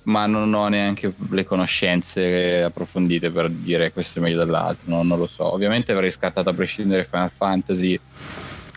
[0.05, 4.83] ma non ho neanche le conoscenze approfondite per dire questo è meglio dell'altro.
[4.85, 5.53] No, non lo so.
[5.53, 7.99] Ovviamente avrei scartato a prescindere Final Fantasy,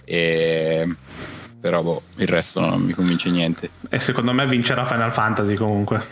[0.03, 0.95] e...
[1.59, 3.69] però boh, il resto non mi convince niente.
[3.89, 6.05] E secondo me vincerà Final Fantasy comunque.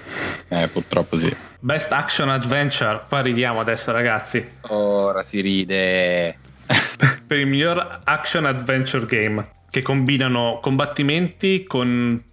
[0.48, 1.34] Eh, purtroppo sì.
[1.60, 3.04] Best Action Adventure.
[3.08, 4.46] Qua ridiamo adesso, ragazzi.
[4.70, 6.38] Ora si ride.
[7.26, 12.24] per il miglior action adventure game che combinano combattimenti con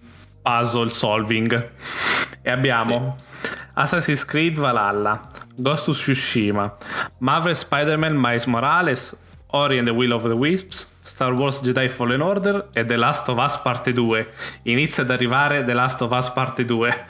[0.42, 1.72] puzzle solving.
[2.40, 3.16] E abbiamo
[3.74, 6.76] Assassin's Creed Valhalla, Ghost of Tsushima,
[7.18, 9.16] Marvel Spider-Man Miles Morales,
[9.48, 13.28] Ori and the Will of the Wisps, Star Wars Jedi Fallen Order e The Last
[13.28, 14.32] of Us Parte 2.
[14.64, 17.06] Inizia ad arrivare The Last of Us Parte 2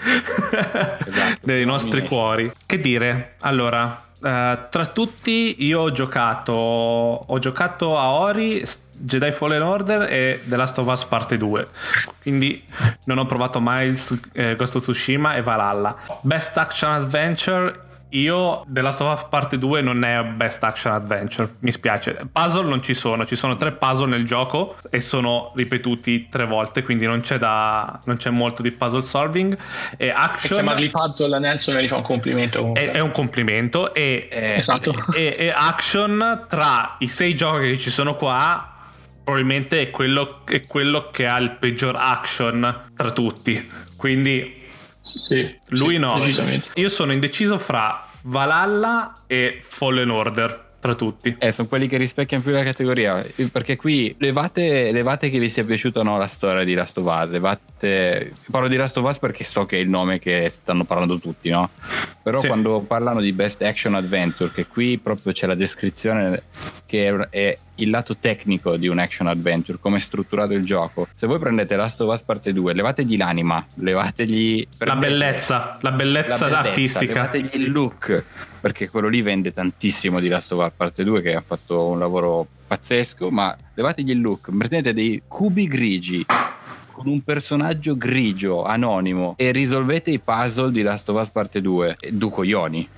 [1.42, 2.09] nei nostri Miei.
[2.09, 2.52] cuori.
[2.64, 3.35] Che dire?
[3.40, 10.40] Allora, eh, tra tutti io ho giocato ho giocato a Ori, Jedi Fallen Order e
[10.44, 11.66] The Last of Us Parte 2.
[12.22, 12.64] Quindi
[13.05, 15.94] non ho provato Miles, eh, Ghost of Tsushima e Valhalla.
[16.22, 17.78] Best Action Adventure
[18.14, 22.27] io The Last of Us Parte 2 non è Best Action Adventure, mi spiace.
[22.31, 26.83] Puzzle non ci sono, ci sono tre puzzle nel gioco e sono ripetuti tre volte,
[26.83, 29.57] quindi non c'è, da, non c'è molto di puzzle solving.
[29.96, 32.90] E E action chiamarli puzzle a Nelson gli fa un complimento comunque.
[32.90, 34.92] è, è un complimento e, Eh, Esatto.
[35.14, 38.68] e- e action tra i sei giochi che ci sono qua
[39.25, 44.62] probabilmente è quello, è quello che ha il peggior action tra tutti quindi
[45.02, 46.18] Sì, sì, lui sì, no.
[46.74, 52.42] io sono indeciso fra Valhalla e Fallen Order tra tutti Eh, sono quelli che rispecchiano
[52.42, 53.25] più la categoria.
[53.53, 57.05] Perché qui levate, levate che vi sia piaciuta o no la storia di Last of
[57.05, 57.31] Us.
[57.31, 58.33] Levate.
[58.51, 61.51] Parlo di Last of Us perché so che è il nome che stanno parlando tutti,
[61.51, 61.71] no?
[62.21, 62.49] Però Sì.
[62.49, 66.42] quando parlano di Best Action Adventure, che qui proprio c'è la descrizione
[66.85, 71.07] che è, il lato tecnico di un action adventure, come è strutturato il gioco.
[71.14, 76.47] Se voi prendete Last of Us parte 2, levategli l'anima, levategli la bellezza la bellezza,
[76.47, 78.25] la bellezza, artistica levategli il look
[78.62, 81.98] perché quello lì vende tantissimo di Last of Us parte 2 che ha fatto un
[81.98, 86.25] lavoro pazzesco ma levategli il look prendete dei cubi grigi
[86.92, 91.96] con un personaggio grigio anonimo e risolvete i puzzle di Last of Us parte 2
[91.98, 92.88] E du coglioni.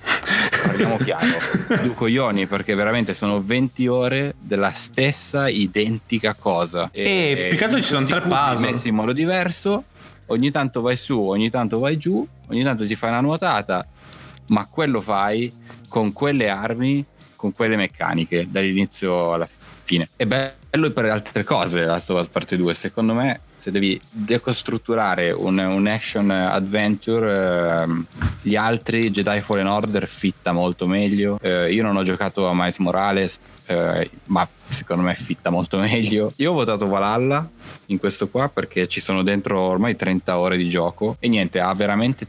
[0.65, 1.37] Parliamo chiaro.
[1.81, 6.89] Du coglioni perché veramente sono 20 ore della stessa identica cosa.
[6.91, 8.71] E più che altro ci sono tre puzzle.
[8.71, 9.85] messi in modo diverso.
[10.27, 13.85] Ogni tanto vai su ogni tanto vai giù ogni tanto ti fai una nuotata
[14.47, 15.51] ma quello fai
[15.87, 17.05] con quelle armi,
[17.35, 19.47] con quelle meccaniche, dall'inizio alla
[19.83, 20.09] fine.
[20.15, 25.31] È bello per altre cose Last of Us Parte 2, secondo me se devi decostrutturare
[25.31, 28.05] un, un action adventure, ehm,
[28.43, 31.39] gli altri Jedi Fallen Order fitta molto meglio.
[31.41, 36.31] Eh, io non ho giocato a Miles Morales, eh, ma secondo me fitta molto meglio.
[36.35, 37.49] Io ho votato Valhalla
[37.87, 41.73] in questo qua perché ci sono dentro ormai 30 ore di gioco e niente, ha
[41.73, 42.27] veramente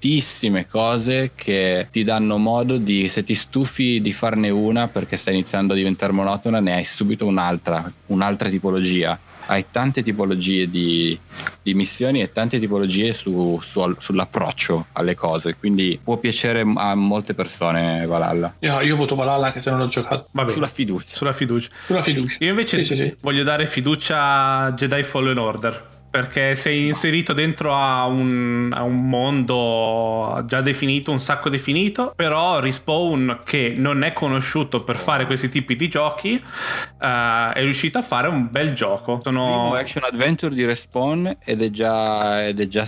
[0.00, 5.30] tantissime cose che ti danno modo di, se ti stufi di farne una perché sta
[5.30, 9.18] iniziando a diventare monotona, ne hai subito un'altra, un'altra tipologia.
[9.46, 11.18] Hai tante tipologie di,
[11.60, 17.34] di missioni e tante tipologie su- su- sull'approccio alle cose, quindi può piacere a molte
[17.34, 18.54] persone Valhalla.
[18.60, 20.28] Io, io voto Valhalla anche se non l'ho giocato.
[20.32, 20.52] Va bene.
[20.54, 21.14] Sulla fiducia.
[21.14, 22.36] sulla fiducia Sulla fiducia.
[22.44, 23.14] Io invece Sì, sì, sì.
[23.22, 24.18] voglio dare fiducia
[24.66, 25.88] a Jedi Fallen Order.
[26.10, 32.12] Perché sei inserito dentro a un, a un mondo già definito, un sacco definito.
[32.16, 37.98] Però Respawn, che non è conosciuto per fare questi tipi di giochi, eh, è riuscito
[37.98, 39.18] a fare un bel gioco.
[39.18, 39.74] Primo Sono.
[39.74, 42.86] action adventure di Respawn ed è già, ed è già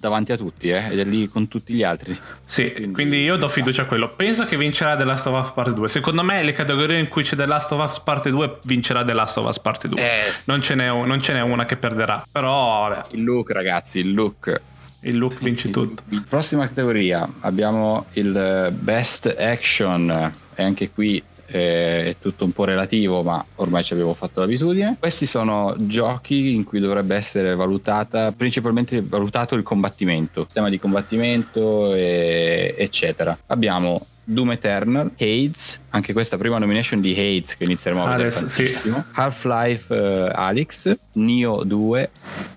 [0.00, 2.18] davanti a tutti, eh, ed è lì con tutti gli altri.
[2.46, 4.08] Sì, quindi io do fiducia a quello.
[4.14, 5.88] Penso che vincerà The Last of Us Part 2.
[5.88, 9.12] Secondo me, le categorie in cui c'è The Last of Us Part 2 vincerà The
[9.12, 10.00] Last of Us Part 2.
[10.00, 12.24] Eh, Non, ce n'è, non ce n'è una che perderà.
[12.30, 14.60] Però, vabbè, Il look, ragazzi, il look.
[15.02, 16.02] il look vince tutto.
[16.28, 23.22] Prossima categoria abbiamo il best action e anche qui eh, è tutto un po' relativo
[23.22, 29.00] ma ormai ci avevo fatto l'abitudine questi sono giochi in cui dovrebbe essere valutata principalmente
[29.02, 36.58] valutato il combattimento sistema di combattimento e- eccetera abbiamo Doom Eternal, Hades, anche questa prima
[36.58, 38.64] nomination di Hades che inizieremo a vedere Hades, sì.
[38.64, 42.10] tantissimo, Half-Life eh, Alyx, Neo 2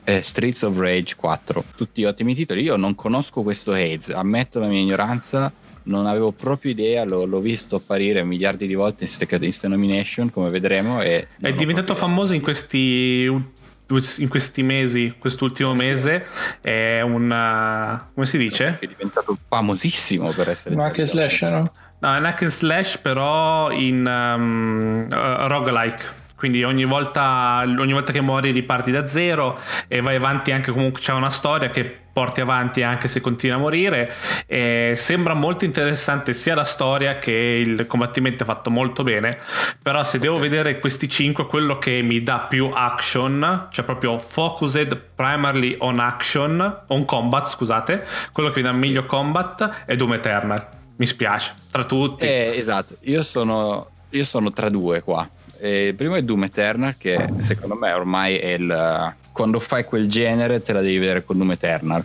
[0.03, 1.63] e Streets of Rage 4.
[1.77, 2.61] Tutti ottimi titoli.
[2.63, 5.49] Io non conosco questo Hades, ammetto la mia ignoranza.
[5.83, 10.49] Non avevo proprio idea, l'ho, l'ho visto apparire miliardi di volte in queste nomination, come
[10.49, 11.01] vedremo.
[11.01, 16.25] E È diventato proprio- famoso in questi, in questi mesi, quest'ultimo mese.
[16.61, 17.99] È un.
[18.13, 18.77] come si dice?
[18.79, 20.75] È diventato famosissimo per essere.
[20.75, 21.71] Ma che slash, no?
[22.01, 26.19] No, è un hack and slash, però in um, uh, roguelike.
[26.35, 30.99] Quindi ogni volta, ogni volta che muori riparti da zero e vai avanti anche comunque
[30.99, 34.11] c'è una storia che porti avanti anche se continui a morire.
[34.45, 39.37] E sembra molto interessante sia la storia che il combattimento è fatto molto bene.
[39.81, 45.01] Però se devo vedere questi 5, quello che mi dà più action, cioè proprio focused
[45.15, 50.67] primarily on action, on combat, scusate, quello che mi dà meglio combat è Doom Eternal.
[50.97, 52.27] Mi spiace, tra tutti.
[52.27, 55.27] Eh, esatto, io sono, io sono tra due qua.
[55.59, 59.15] Eh, il primo è Doom Eternal, che secondo me ormai è il.
[59.31, 62.03] Quando fai quel genere te la devi vedere con Doom Eternal.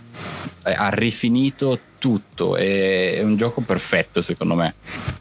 [0.65, 4.73] Eh, ha rifinito tutto, è, un gioco perfetto secondo me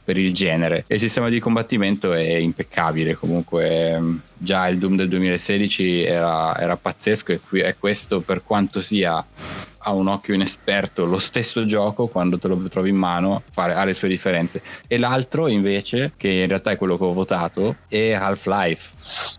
[0.05, 0.85] per il genere.
[0.89, 3.17] Il sistema di combattimento è impeccabile.
[3.17, 8.45] Comunque, ehm, già il Doom del 2016 era, era pazzesco, e qui è questo per
[8.45, 9.25] quanto sia
[9.87, 13.85] a un occhio inesperto lo stesso gioco quando te lo trovi in mano fare, ha
[13.85, 14.61] le sue differenze.
[14.87, 18.91] E l'altro invece che in realtà è quello che ho votato è Half-Life.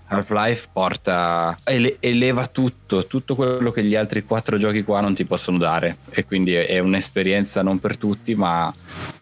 [0.08, 5.26] Half-Life porta ele- eleva tutto tutto quello che gli altri quattro giochi qua non ti
[5.26, 5.98] possono dare.
[6.10, 8.74] E quindi è, un'esperienza non per tutti ma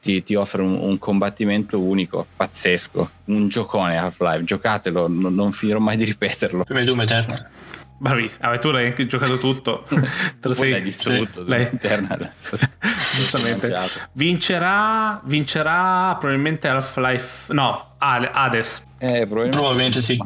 [0.02, 3.10] ti, ti offre un, un combattimento unico pazzesco.
[3.26, 6.64] Un giocone Half-Life giocatelo non, non finirò mai di ripeterlo.
[6.64, 7.50] Per me Doom Eternal.
[7.98, 9.86] Bravissimo, ah, tu l'hai anche giocato tutto.
[9.90, 11.70] Te lo sei- l'hai distrutto L'hai-.
[13.16, 13.70] Giustamente.
[13.70, 14.00] Mangiato.
[14.14, 17.54] Vincerà, vincerà probabilmente Half-Life.
[17.54, 18.84] No, Ade- Hades.
[18.98, 20.18] Eh, probabilmente, Probabilmente sì.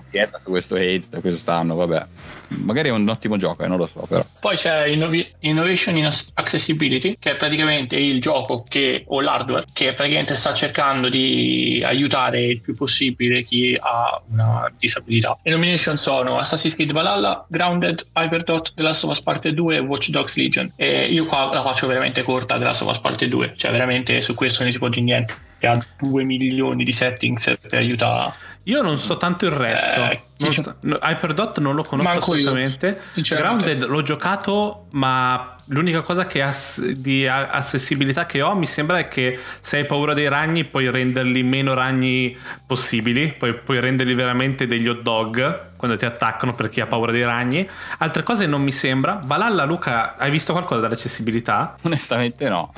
[0.44, 2.06] questo AIDS da quest'anno, vabbè.
[2.50, 4.24] Magari è un ottimo gioco, eh, non lo so, però.
[4.40, 9.94] Poi c'è Innovi- Innovation in Accessibility, che è praticamente il gioco che, o l'hardware che
[9.94, 15.38] praticamente sta cercando di aiutare il più possibile chi ha una disabilità.
[15.44, 19.80] Le nomination sono Assassin's Creed Valhalla, Grounded, Hyperdot, The Last of Us Parte 2 e
[19.80, 20.72] Watch Dogs Legion.
[20.76, 24.22] E io qua la faccio veramente corta, The Last of Us Parte 2, cioè veramente
[24.22, 25.48] su questo non si può dire niente.
[25.60, 28.34] Che ha 2 milioni di settings per aiutare.
[28.64, 30.02] Io non so tanto il resto.
[30.02, 33.02] Eh, so- no, Hyperdot non lo conosco Manco io, assolutamente.
[33.14, 33.64] sinceramente.
[33.66, 39.00] Grounded l'ho giocato, ma l'unica cosa che ass- di a- accessibilità che ho mi sembra
[39.00, 44.14] è che se hai paura dei ragni puoi renderli meno ragni possibili, puoi, puoi renderli
[44.14, 47.68] veramente degli hot dog quando ti attaccano per chi ha paura dei ragni.
[48.00, 49.20] Altre cose non mi sembra.
[49.24, 51.76] Valhalla, Luca, hai visto qualcosa dall'accessibilità?
[51.84, 52.72] Onestamente no.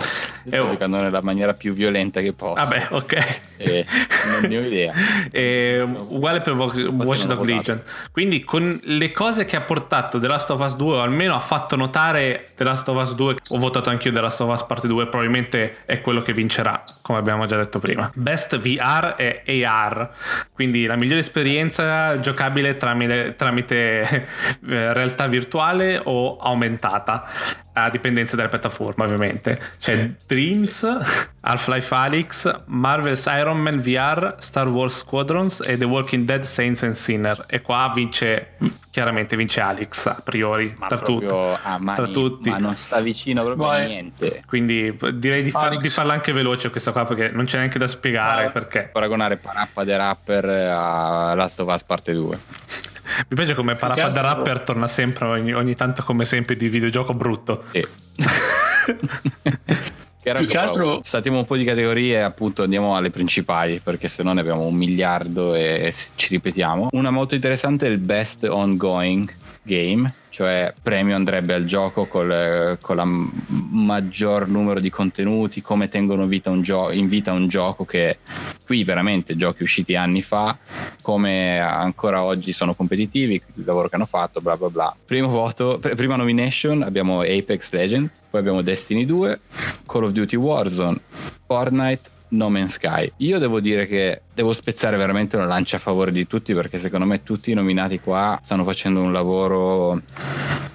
[0.45, 0.69] Io Eh, oh.
[0.71, 2.56] giocando nella maniera più violenta che posso.
[2.56, 3.39] Vabbè, ok.
[3.58, 3.86] Eh,
[4.39, 4.93] non ne ho idea.
[5.32, 7.82] E, uguale per Watch Dog Legion.
[8.12, 11.39] Quindi con le cose che ha portato The Last of Us 2, o almeno ha
[11.39, 14.88] fatto notare The Last of Us 2, ho votato anch'io The Last of Us Parte
[14.88, 18.10] 2, probabilmente è quello che vincerà, come abbiamo già detto prima.
[18.15, 20.10] Best VR e AR,
[20.54, 24.01] quindi la migliore esperienza giocabile tramite, tramite
[24.67, 27.27] eh, realtà virtuale o aumentata.
[27.73, 29.60] A dipendenza dalla piattaforma, ovviamente.
[29.79, 30.84] C'è Dreams,
[31.39, 36.93] Half-Life Alyx, Marvel's Iron Man VR, Star Wars Squadrons e The Walking Dead Saints and
[36.95, 37.45] Sinner.
[37.47, 38.55] E qua vince,
[38.91, 41.60] chiaramente vince Alyx a priori, Ma tra, proprio tutti.
[41.63, 42.49] a mani- tra tutti.
[42.49, 43.88] Ma non sta vicino proprio a Vai.
[43.88, 44.43] niente.
[44.45, 45.81] Quindi direi di, far- Alyx.
[45.81, 48.49] di farla anche veloce questa qua perché non c'è neanche da spiegare Ah.
[48.49, 48.89] perché.
[48.91, 52.38] Paragonare Parappa the Rapper a Last of Us parte 2.
[53.28, 57.13] Mi piace come Parappa da Rapper torna sempre ogni, ogni tanto come esempio di videogioco
[57.13, 57.63] brutto.
[57.71, 57.86] Sì.
[60.24, 64.08] Che Più che altro- Saltiamo un po' di categorie e appunto andiamo alle principali perché
[64.08, 66.89] se no ne abbiamo un miliardo e ci ripetiamo.
[66.91, 72.95] Una molto interessante è il Best Ongoing Game, cioè premio andrebbe al gioco col, con
[72.97, 73.32] la m-
[73.71, 78.19] maggior numero di contenuti, come tengono vita un gio- in vita un gioco che
[78.71, 80.57] qui veramente giochi usciti anni fa,
[81.01, 84.95] come ancora oggi sono competitivi, il lavoro che hanno fatto, bla bla bla.
[85.03, 89.39] Primo voto, pr- prima nomination abbiamo Apex Legends, poi abbiamo Destiny 2,
[89.86, 91.01] Call of Duty Warzone,
[91.45, 93.11] Fortnite, No Man's Sky.
[93.17, 97.05] Io devo dire che devo spezzare veramente una lancia a favore di tutti perché secondo
[97.05, 100.01] me tutti i nominati qua stanno facendo un lavoro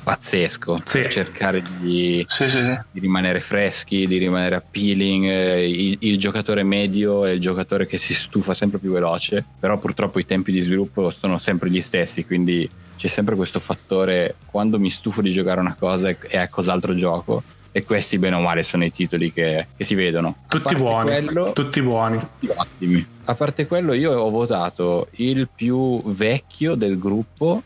[0.02, 1.00] pazzesco Sì.
[1.00, 2.78] per cercare di Sì, sì, sì.
[2.90, 5.24] di rimanere freschi, di rimanere appealing.
[5.24, 9.78] eh, Il, il giocatore medio è il giocatore che si stufa sempre più veloce, però
[9.78, 14.78] purtroppo i tempi di sviluppo sono sempre gli stessi, quindi c'è sempre questo fattore quando
[14.78, 17.42] mi stufo di giocare una cosa e a cos'altro gioco.
[17.76, 20.34] E questi bene o male sono i titoli che, che si vedono.
[20.48, 21.10] Tutti buoni.
[21.10, 22.18] quello- Tutti buoni.
[22.18, 23.06] tutti ottimi.
[23.24, 27.62] A parte quello, io ho votato il più vecchio del gruppo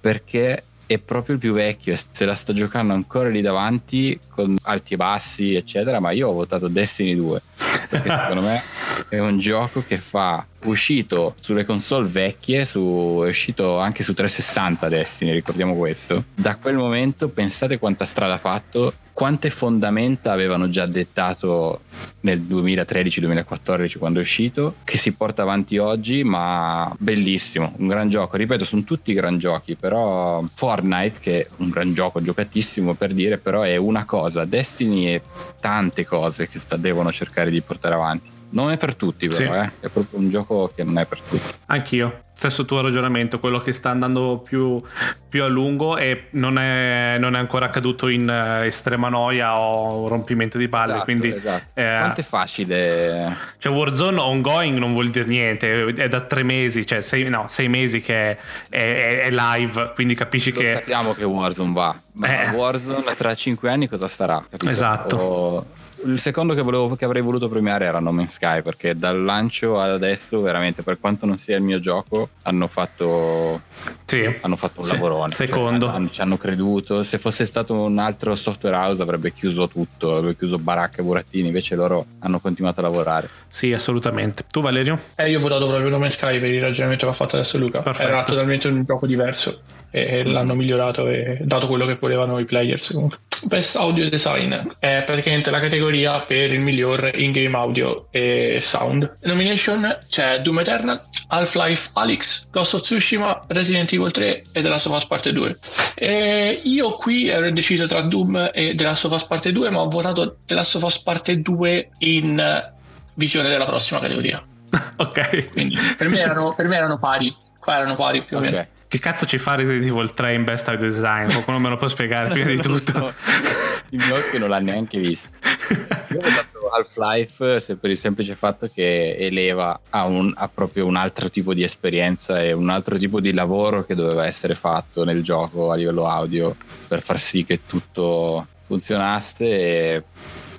[0.00, 4.94] perché è proprio il più vecchio se la sta giocando ancora lì davanti con alti
[4.94, 5.98] e bassi, eccetera.
[5.98, 7.42] Ma io ho votato Destiny 2
[7.88, 8.62] perché secondo me
[9.08, 14.88] è un gioco che fa uscito sulle console vecchie, su, è uscito anche su 360
[14.88, 16.24] Destiny, ricordiamo questo.
[16.36, 21.82] Da quel momento pensate quanta strada ha fatto, quante fondamenta avevano già dettato
[22.20, 28.38] nel 2013-2014 quando è uscito, che si porta avanti oggi, ma bellissimo, un gran gioco.
[28.38, 33.36] Ripeto, sono tutti gran giochi, però Fortnite, che è un gran gioco, giocatissimo per dire,
[33.36, 35.20] però è una cosa, Destiny è
[35.60, 38.39] tante cose che sta- devono cercare di portare avanti.
[38.52, 39.58] Non è per tutti, però, Sì.
[39.58, 39.70] eh.
[39.80, 41.54] è proprio un gioco che non è per tutti.
[41.66, 42.22] Anch'io.
[42.40, 44.80] Stesso tuo ragionamento, quello che sta andando più,
[45.28, 50.08] più a lungo e non è, non è ancora accaduto in eh, estrema noia o
[50.08, 50.92] rompimento di palle.
[50.92, 51.64] Esatto, quindi esatto.
[51.74, 56.86] eh, Quanto è facile Cioè Warzone ongoing non vuol dire niente, è da tre mesi,
[56.86, 58.38] cioè sei, no, sei mesi che è,
[58.70, 60.72] è- è live, quindi capisci Lo che...
[60.78, 62.48] sappiamo che Warzone va, ma Eh.
[62.54, 64.42] Warzone tra 5 anni cosa sarà?
[64.48, 64.70] capito?
[64.70, 65.16] Esatto.
[65.16, 65.66] O-
[66.04, 69.78] Il secondo che, volevo, che avrei voluto premiare era No Man's Sky perché dal lancio
[69.80, 73.60] ad adesso veramente per quanto non sia il mio gioco hanno fatto,
[74.06, 75.86] Sì, hanno fatto un Sì, lavorone secondo.
[75.86, 80.16] Cioè, hanno- ci hanno creduto se fosse stato un altro software house avrebbe chiuso tutto
[80.16, 84.44] avrebbe chiuso baracca e burattini invece loro hanno continuato a lavorare sì, assolutamente.
[84.48, 84.98] Tu Valerio?
[85.16, 87.58] Eh, io ho votato proprio No Man's Sky per il ragionamento che ha fatto adesso
[87.58, 87.80] Luca.
[87.80, 88.08] Perfetto.
[88.08, 89.60] Era totalmente un gioco diverso
[89.90, 93.18] e l'hanno migliorato e dato quello che volevano i players comunque.
[93.44, 99.10] Best Audio Design è praticamente la categoria per il miglior in-game audio e sound.
[99.22, 104.86] Nomination c'è Doom Eternal, Half-Life Alyx, Ghost of Tsushima, Resident Evil 3 e The Last
[104.86, 105.56] of Us Parte 2.
[105.94, 109.80] E io qui ero indeciso tra Doom e The Last of Us Parte 2, ma
[109.80, 112.72] ho votato The Last of Us Parte 2 in
[113.14, 114.42] visione della prossima categoria.
[114.96, 115.50] ok.
[115.50, 117.34] Quindi per me erano, per me erano pari.
[117.60, 118.56] Qua erano pari più o meno.
[118.56, 118.66] Ok.
[118.88, 121.30] Che cazzo ci fa Resident Evil 3 in Best Audio Design?
[121.30, 123.12] Qualcuno me lo può spiegare prima di tutto?
[123.92, 125.28] il mio occhio non l'ha neanche visto
[126.10, 130.86] Io ho votato Half-Life se per il semplice fatto che eleva a, un- a proprio
[130.86, 135.04] un altro tipo di esperienza e un altro tipo di lavoro che doveva essere fatto
[135.04, 136.56] nel gioco a livello audio
[136.88, 139.44] per far sì che tutto funzionasse.
[139.44, 140.02] E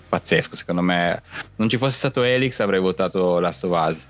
[0.08, 1.22] pazzesco, secondo me.
[1.58, 4.08] Non ci fosse stato Helix avrei votato Last of Us,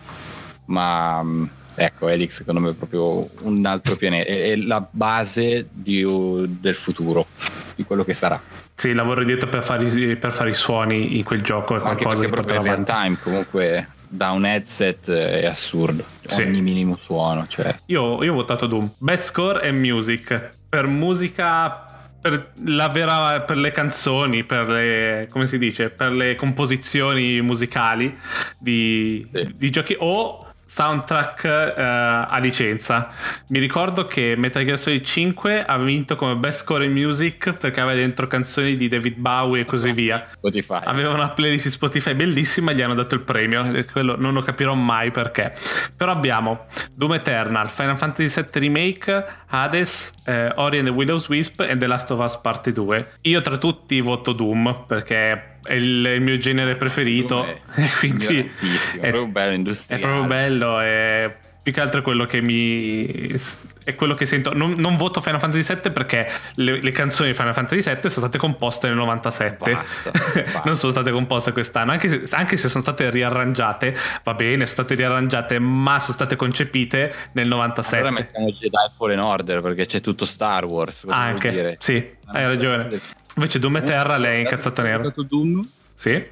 [0.66, 5.68] ma mh, ecco, Helix secondo me è proprio un altro pianeta, è, è la base
[5.72, 6.06] di-
[6.60, 7.28] del futuro,
[7.76, 8.42] di quello che sarà.
[8.74, 12.28] sì, lavoro dietro per fare, i, per fare i suoni in quel gioco è qualcosa
[12.28, 12.92] proprio portare in real avanti.
[12.92, 16.42] time comunque da un headset è assurdo Sì.
[16.42, 18.92] ogni minimo suono cioè Io, io ho votato Doom.
[18.98, 20.50] Best score e music.
[20.68, 21.86] Per musica,
[22.22, 28.18] per la vera, per le canzoni, per le, come si dice, per le composizioni musicali
[28.58, 29.54] di, Sì.
[29.58, 33.10] di giochi o soundtrack eh, a licenza.
[33.50, 37.82] Mi ricordo che Metal Gear Solid 5 ha vinto come best score in music perché
[37.82, 40.26] aveva dentro canzoni di David Bowie e così via.
[40.32, 43.66] Spotify Aveva una playlist Spotify bellissima, gli hanno dato il premio.
[43.74, 45.54] e Quello non lo capirò mai perché.
[45.98, 51.60] Però abbiamo Doom Eternal, Final Fantasy VII Remake, Hades, eh, Ori and the Willow's Wisp
[51.62, 53.12] e The Last of Us Part 2.
[53.24, 57.46] Io tra tutti voto Doom perché è il, il mio genere preferito.
[57.74, 60.02] È quindi migliorantissimo, è proprio bello, È industriale.
[60.02, 60.82] proprio bello.
[60.82, 63.36] E più che altro è quello che mi.
[63.84, 64.54] È quello che sento.
[64.54, 68.28] Non, non voto Final Fantasy VII perché le, le canzoni di Final Fantasy VII sono
[68.28, 69.72] state composte nel 97.
[69.72, 70.62] Basta, basta.
[70.66, 71.92] non sono state composte quest'anno.
[71.92, 76.36] Anche se, anche se sono state riarrangiate, va bene, sono state riarrangiate, ma sono state
[76.36, 77.98] concepite nel 97.
[77.98, 81.76] allora mettiamo Jedi Fallen Order perché c'è tutto Star Wars anche, dire?
[81.80, 81.94] sì,
[82.26, 82.88] hai ragione.
[83.36, 85.04] Invece Doom Eternal è incazzato Ho nero.
[85.04, 85.62] votato Doom
[85.94, 86.24] Sì.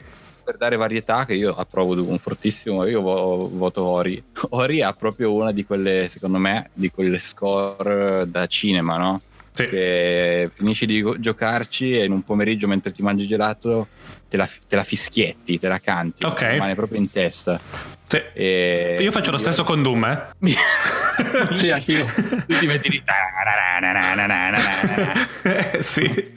[0.43, 5.31] per dare varietà che io approvo Doom fortissimo io vo- voto Ori Ori ha proprio
[5.33, 9.21] una di quelle secondo me di quelle score da cinema no?
[9.53, 9.67] Sì.
[9.67, 13.87] che finisci di giocarci e in un pomeriggio mentre ti mangi gelato
[14.29, 16.41] te la, te la fischietti, te la canti, Ok.
[16.51, 17.59] rimane proprio in testa.
[18.05, 18.21] Sì.
[18.33, 20.23] E- Io faccio lo stesso con Doom, eh.
[21.57, 22.05] Sì, anch'io.
[22.05, 23.03] tu ti metti lì.
[25.43, 26.33] Eh, sì.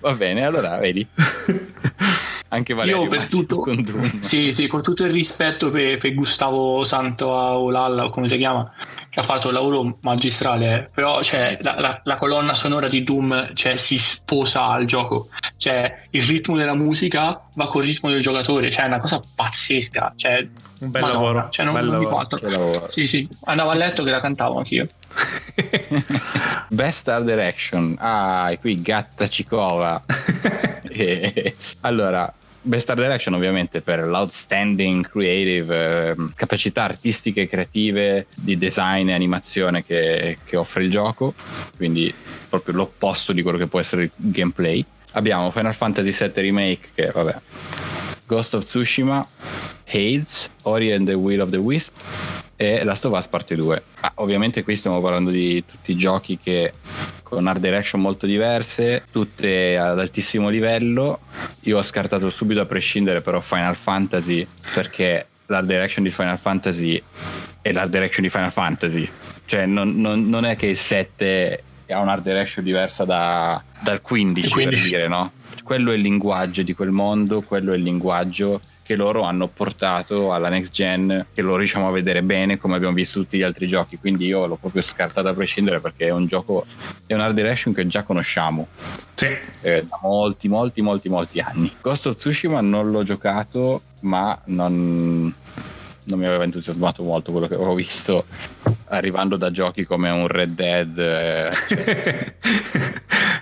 [0.00, 1.06] Va bene, allora vedi.
[2.50, 4.20] Anche Valerio Io per tutto, con Doom.
[4.20, 8.70] sì, sì, con tutto il rispetto per, per Gustavo Santo Olalla o come si chiama,
[9.18, 13.76] ha fatto un lavoro magistrale, però cioè, la, la- la colonna sonora di Doom cioè,
[13.76, 18.84] si sposa al gioco, cioè il ritmo della musica va col ritmo del giocatore, cioè
[18.84, 20.46] è una cosa pazzesca, cioè,
[20.80, 21.48] Un bel Madonna, lavoro.
[21.50, 22.26] cioè, non, bel non lavoro.
[22.42, 22.88] lavoro.
[22.88, 24.86] Sì, sì, andavo a letto che la cantavo anch'io.
[26.68, 27.96] Best Art Direction.
[27.98, 30.02] Ah, e qui Gatta Cicova.
[30.90, 32.32] E- allora,
[32.68, 39.14] Best Art Direction ovviamente per l'outstanding creative, ehm, capacità artistiche e creative di design e
[39.14, 41.32] animazione che, che offre il gioco,
[41.76, 42.12] quindi
[42.46, 44.84] proprio l'opposto di quello che può essere il gameplay.
[45.12, 47.40] Abbiamo Final Fantasy VII Remake che vabbè,
[48.26, 49.26] Ghost of Tsushima,
[49.86, 51.94] Hades, Ori and the Will of the Wisp
[52.54, 53.82] e Last of Us Parte 2.
[54.00, 56.74] Ah, ovviamente qui stiamo parlando di tutti i giochi che
[57.28, 61.20] con art direction molto diverse, tutte ad altissimo livello.
[61.62, 67.00] Io ho scartato subito a prescindere però Final Fantasy perché l'art direction di Final Fantasy
[67.60, 69.08] è l'art direction di Final Fantasy.
[69.44, 74.46] Cioè non, non- non è che il 7 ha un'art direction diversa da- dal 15,
[74.46, 74.80] Il 15.
[74.82, 75.32] per dire, no?
[75.62, 80.32] Quello è il linguaggio di quel mondo, quello è il linguaggio che loro hanno portato
[80.32, 83.66] alla next gen, che lo riusciamo a vedere bene come abbiamo visto tutti gli altri
[83.68, 83.98] giochi.
[83.98, 86.64] Quindi io l'ho proprio scartato a prescindere perché è un gioco,
[87.06, 88.66] è un art direction che già conosciamo
[89.12, 89.26] Sì.
[89.60, 91.70] eh, da molti, molti, molti, molti anni.
[91.82, 95.30] Ghost of Tsushima non l'ho giocato, ma non,
[96.08, 98.24] non mi aveva entusiasmato molto quello che avevo visto
[98.90, 100.98] arrivando da giochi come un Red Dead.
[100.98, 102.32] eh, cioè,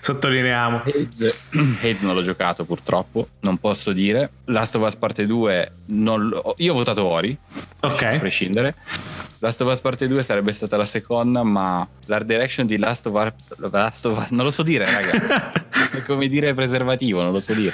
[0.00, 0.82] Sottolineiamo.
[0.84, 1.50] Hades,
[1.80, 4.30] Hades non l'ho giocato purtroppo, non posso dire.
[4.46, 7.36] Last of Us Parte 2, non l'ho- io ho votato Ori,
[7.80, 8.16] a Ok.
[8.18, 8.74] prescindere.
[9.40, 13.14] Last of Us Parte 2 sarebbe stata la seconda, ma l'art direction di Last of
[13.14, 15.64] Us, Last of Us non lo so dire, raga.
[16.06, 17.72] Come dire preservativo, non lo so dire.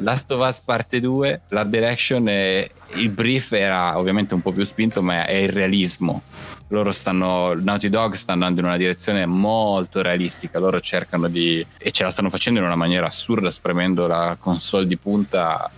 [0.00, 4.64] Last of Us Parte 2, l'art direction e il brief era ovviamente un po' più
[4.64, 6.22] spinto, ma è il realismo.
[6.68, 10.58] Loro stanno, Naughty Dog sta andando in una direzione molto realistica.
[10.58, 14.86] Loro cercano di, e ce la stanno facendo in una maniera assurda, spremendo la console
[14.86, 15.70] di punta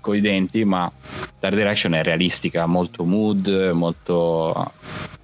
[0.00, 0.90] coi denti, ma
[1.40, 4.72] l'art direction è realistica, molto mood, molto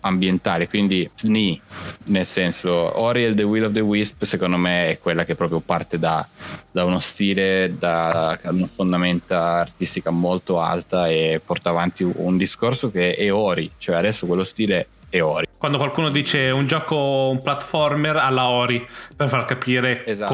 [0.01, 1.61] ambientale, quindi SNI,
[2.07, 5.61] nel senso Ori and the Will of the Wisp secondo me è quella che proprio
[5.61, 6.27] parte da,
[6.71, 13.15] da uno stile, da una fondamenta artistica molto alta e porta avanti un discorso che
[13.15, 15.47] è Ori, cioè adesso quello stile è Ori.
[15.59, 20.33] Quando qualcuno dice un gioco, un platformer alla Ori, per far capire Esatto.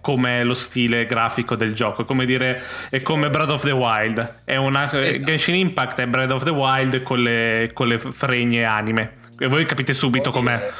[0.00, 4.40] come lo stile grafico del gioco, è come dire, è come Breath of the Wild,
[4.44, 5.24] è una, Esatto.
[5.24, 9.24] Genshin Impact è Breath of the Wild con le, con le fregne anime.
[9.38, 10.70] E voi capite subito com'è.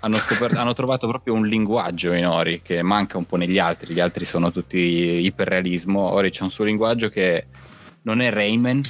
[0.00, 3.92] Hanno, scoperto- hanno trovato proprio un linguaggio in Ori che manca un po' negli altri,
[3.92, 7.46] gli altri sono tutti iperrealismo, Ori c'è un suo linguaggio che
[8.02, 8.80] non è Rayman,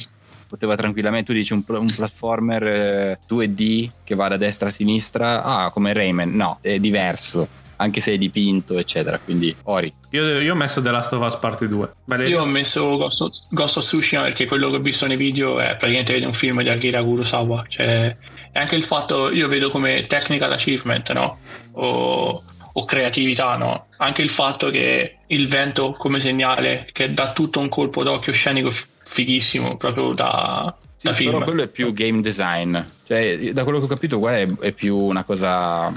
[0.54, 5.42] poteva tranquillamente, tu dici un, un platformer eh, 2D che va da destra a sinistra,
[5.42, 9.92] ah come Rayman, no, è diverso, anche se è dipinto eccetera, quindi Ori.
[10.10, 11.90] Io, io ho messo The Last of Us Part 2.
[12.04, 15.16] Vale- Io ho messo Ghost of, Ghost of Tsushima perché quello che ho visto nei
[15.16, 17.64] video è praticamente un film di Akira Kurosawa.
[17.66, 18.16] Cioè,
[18.52, 21.38] e anche il fatto, io vedo come technical achievement, no?
[21.72, 23.86] O, o creatività, no?
[23.96, 28.70] Anche il fatto che il vento come segnale, che dà tutto un colpo d'occhio scenico
[29.04, 31.32] fighissimo, proprio da, da Sì, film.
[31.34, 32.76] Però quello è più game design.
[33.06, 35.92] Cioè, da quello che ho capito, qua è, è più una cosa.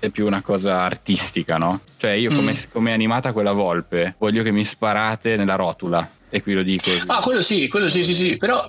[0.00, 1.80] È più una cosa artistica, no?
[1.96, 2.70] Cioè, io come, Mm.
[2.70, 6.08] come è animata quella volpe, voglio che mi sparate nella rotula.
[6.30, 6.88] E qui lo dico.
[7.06, 8.64] Ah, quello sì, quello sì, sì, sì, però,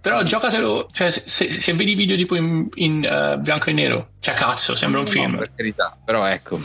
[0.00, 4.08] però giocatelo, cioè se, se- vedi i video tipo in, in, eh, bianco e nero,
[4.18, 5.36] cioè cazzo, sembra un No, film.
[5.36, 5.96] per carità.
[6.04, 6.58] Però ecco,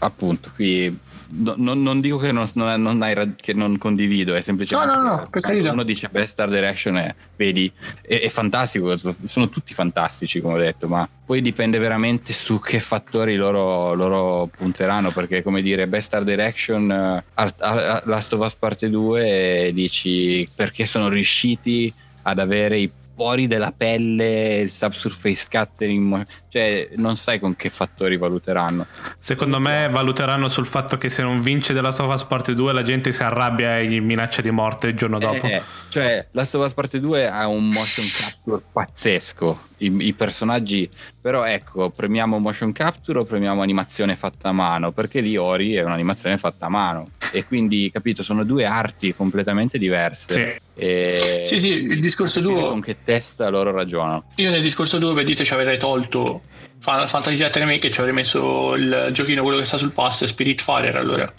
[0.00, 0.94] appunto, qui
[1.34, 5.16] no- non, non dico che non, non- hai che non condivido, è semplicemente No, no,
[5.16, 5.72] no, per carità.
[5.72, 7.70] uno dice best art direction e vedi,
[8.00, 12.80] è, è fantastico, sono tutti fantastici come ho detto, ma poi dipende veramente su che
[12.80, 18.40] fattori loro, loro punteranno, perché come dire best art direction, eh, Art- Art- Last of
[18.44, 24.70] Us parte 2 e dici perché sono riusciti ad avere i pori della pelle, il
[24.70, 28.86] subsurface scattering, cioè non sai con che fattori valuteranno.
[29.18, 33.10] Secondo me valuteranno sul fatto che se non vince of Us Part 2 la gente
[33.10, 35.46] si arrabbia e gli minaccia di morte il giorno dopo.
[35.46, 39.70] Eh, cioè, Last of Us Parte 2 ha un motion capture pazzesco.
[39.78, 40.88] I, i personaggi,
[41.20, 44.92] però, ecco, premiamo motion capture o premiamo animazione fatta a mano?
[44.92, 47.10] Perché lì Ori è un'animazione fatta a mano.
[47.32, 50.32] E quindi, capito, sono due arti completamente diverse.
[50.32, 50.60] Sì.
[50.74, 54.24] E Sì, sì, il discorso tuo, Con che testa loro ragionano.
[54.36, 56.41] io nel discorso tuo per dite ci avrei tolto
[56.82, 60.60] Final Fantasy VII Remake ci avrei messo il giochino quello che sta sul pass Spirit
[60.60, 61.32] Fire allora.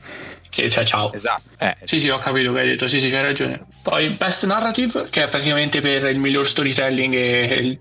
[0.49, 1.11] che cioè ciao.
[1.11, 1.41] Esatto.
[1.59, 3.65] Eh, Sì, sì, ho capito che hai detto, sì, sì, c'hai ragione.
[3.81, 7.79] Poi Best Narrative, che è praticamente per il miglior storytelling e il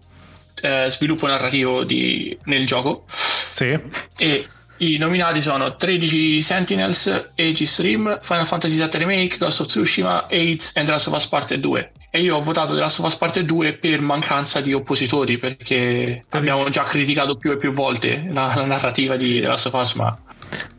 [0.63, 3.05] eh, sviluppo narrativo di- nel gioco.
[3.51, 3.79] Sì.
[4.17, 4.47] E
[4.83, 10.73] i nominati sono 13 Sentinels, Aegis Rim, Final Fantasy VII Remake, Ghost of Tsushima, AIDS
[10.75, 11.93] e The Last of Us Part 2.
[12.11, 16.25] E io ho votato The Last of Us Part 2 per mancanza di oppositori, perché
[16.31, 19.93] abbiamo già criticato più e più volte la, la narrativa di The Last of Us,
[19.95, 20.19] ma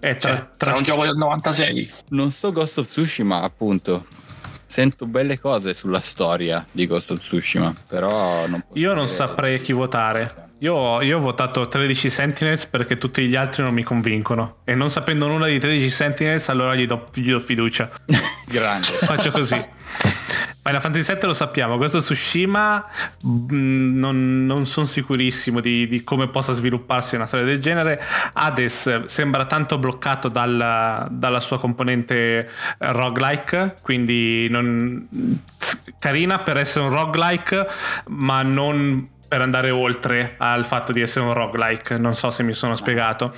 [0.01, 1.91] E tra, cioè, tra- un gioco del 96.
[2.09, 4.05] Non so Ghost of Tsushima, appunto.
[4.65, 9.15] Sento belle cose sulla storia di Ghost of Tsushima, però non posso io non dire-
[9.15, 10.49] saprei chi votare.
[10.63, 14.59] Io, io ho votato 13 Sentinels perché tutti gli altri non mi convincono.
[14.63, 17.91] E non sapendo nulla di 13 Sentinels, allora gli do, gli do fiducia.
[18.47, 18.87] Grande.
[18.87, 19.61] Faccio così.
[20.63, 22.85] Final Fantasy VII lo sappiamo, questo Tsushima
[23.21, 28.01] mh, non, non sono sicurissimo di, di come possa svilupparsi una storia del genere.
[28.31, 35.05] Hades sembra tanto bloccato dal- dalla sua componente roguelike, quindi non-
[35.99, 37.67] carina per essere un roguelike,
[38.07, 41.97] ma non per andare oltre al fatto di essere un roguelike.
[41.97, 43.33] Non so se mi sono spiegato.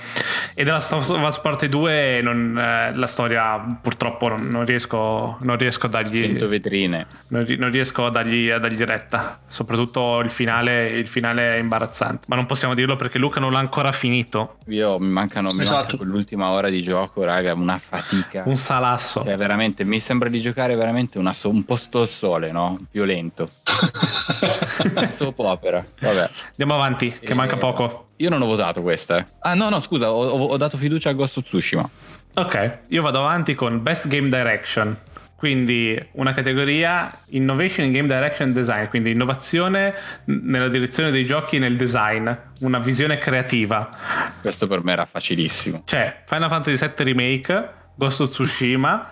[0.52, 5.86] E della Last Part 2 non, eh, la storia purtroppo non, non riesco, non riesco
[5.86, 7.06] a dargli 100 vetrine.
[7.28, 9.40] non, non riesco a dargli, a dargli retta.
[9.46, 12.26] Soprattutto il finale, il finale è imbarazzante.
[12.28, 14.58] Ma non possiamo dirlo perché Luca non l'ha ancora finito.
[14.66, 15.76] Io mi mancano mi Esatto.
[15.78, 18.42] manca quell'ultima ora di gioco, raga, una fatica.
[18.44, 19.22] Un salasso.
[19.24, 22.78] Cioè, veramente, mi sembra di giocare veramente una un posto al sole, no?
[22.90, 23.48] Violento.
[25.10, 25.84] Soap opera.
[26.00, 26.30] Vabbè.
[26.50, 28.06] Andiamo avanti, che Eh, manca poco.
[28.16, 29.18] Io non ho votato questa.
[29.18, 29.24] eh.
[29.40, 31.88] Ah, no, no, scusa, ho, ho- dato fiducia a Ghost of Tsushima.
[32.34, 34.96] Ok, io vado avanti con Best Game Direction.
[35.36, 39.94] Quindi una categoria Innovation in Game Direction Design, quindi innovazione
[40.24, 43.86] nella direzione dei giochi e nel design, una visione creativa.
[44.40, 45.82] Questo per me era facilissimo.
[45.84, 49.10] C'è Final Fantasy VII Remake, Ghost of Tsushima.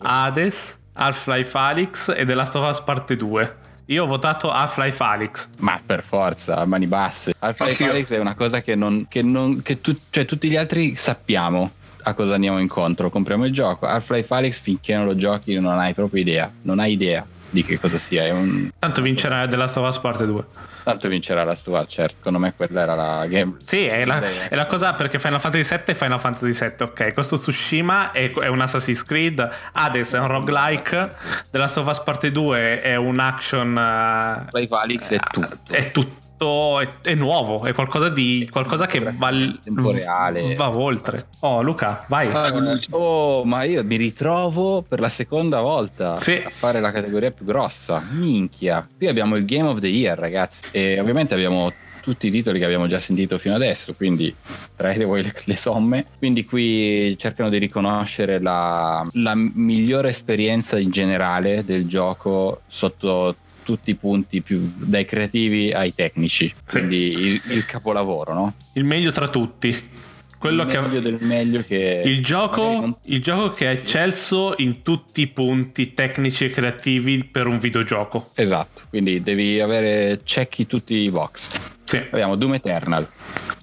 [0.00, 3.56] Hades, Half-Life Alyx e The Last of Us Parte 2.
[3.86, 5.48] Io ho votato Half-Life Alyx.
[5.58, 7.34] Ma per forza, a mani basse.
[7.38, 7.84] Half-Life.
[7.84, 9.06] Alyx è una cosa che non.
[9.08, 11.70] Che non che tu- cioè, tutti gli altri sappiamo
[12.04, 13.10] a cosa andiamo incontro.
[13.10, 13.86] Compriamo il gioco.
[13.86, 16.50] Half-Life Alyx finché non lo giochi non hai proprio idea.
[16.62, 18.24] Non hai idea di che cosa sia.
[18.24, 18.70] È un...
[18.78, 20.44] Tanto vincerà The Last of Us Parte 2.
[20.84, 22.16] Tanto vincerà la sua, certo.
[22.18, 23.56] Secondo me quella era la game.
[23.64, 27.14] Sì, è la, è la cosa perché Final Fantasy VII è Final Fantasy VII, ok.
[27.14, 31.14] Questo Tsushima è, è un Assassin's Creed, Hades è un roguelike,
[31.50, 33.74] The Last of Us Parte 2 è un action...
[33.78, 35.58] eh, Half-Life Alyx è tutto.
[35.68, 39.30] È tutto, è, è nuovo, è qualcosa di qualcosa che va,
[39.62, 40.54] Tempo reale.
[40.54, 41.26] va oltre.
[41.40, 42.28] Oh, Luca, vai.
[42.32, 42.96] Ah, quell'ultimo.
[42.96, 46.32] Oh, ma io mi ritrovo per la seconda volta Sì.
[46.44, 48.02] a fare la categoria più grossa.
[48.10, 48.86] Minchia.
[48.96, 50.62] Qui abbiamo il Game of the Year, ragazzi.
[50.72, 51.72] E ovviamente abbiamo
[52.02, 54.34] tutti i titoli che abbiamo già sentito fino adesso, quindi
[54.76, 56.04] traete voi le, le somme.
[56.18, 63.90] Quindi qui cercano di riconoscere la, la migliore esperienza in generale del gioco sotto tutti
[63.90, 66.54] i punti, più, dai creativi ai tecnici.
[66.64, 68.54] Quindi il, il capolavoro, no?
[68.74, 69.90] Il meglio tra tutti.
[70.38, 70.80] Quello il che...
[70.80, 72.02] meglio del meglio che...
[72.04, 77.24] Il gioco, non- il gioco che è eccelso in tutti i punti tecnici e creativi
[77.24, 78.30] per un videogioco.
[78.34, 81.48] Esatto, quindi devi avere checchi tutti i box.
[81.84, 81.96] Sì.
[81.96, 83.08] Abbiamo Doom Eternal,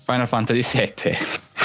[0.04, 1.18] Final Fantasy VII,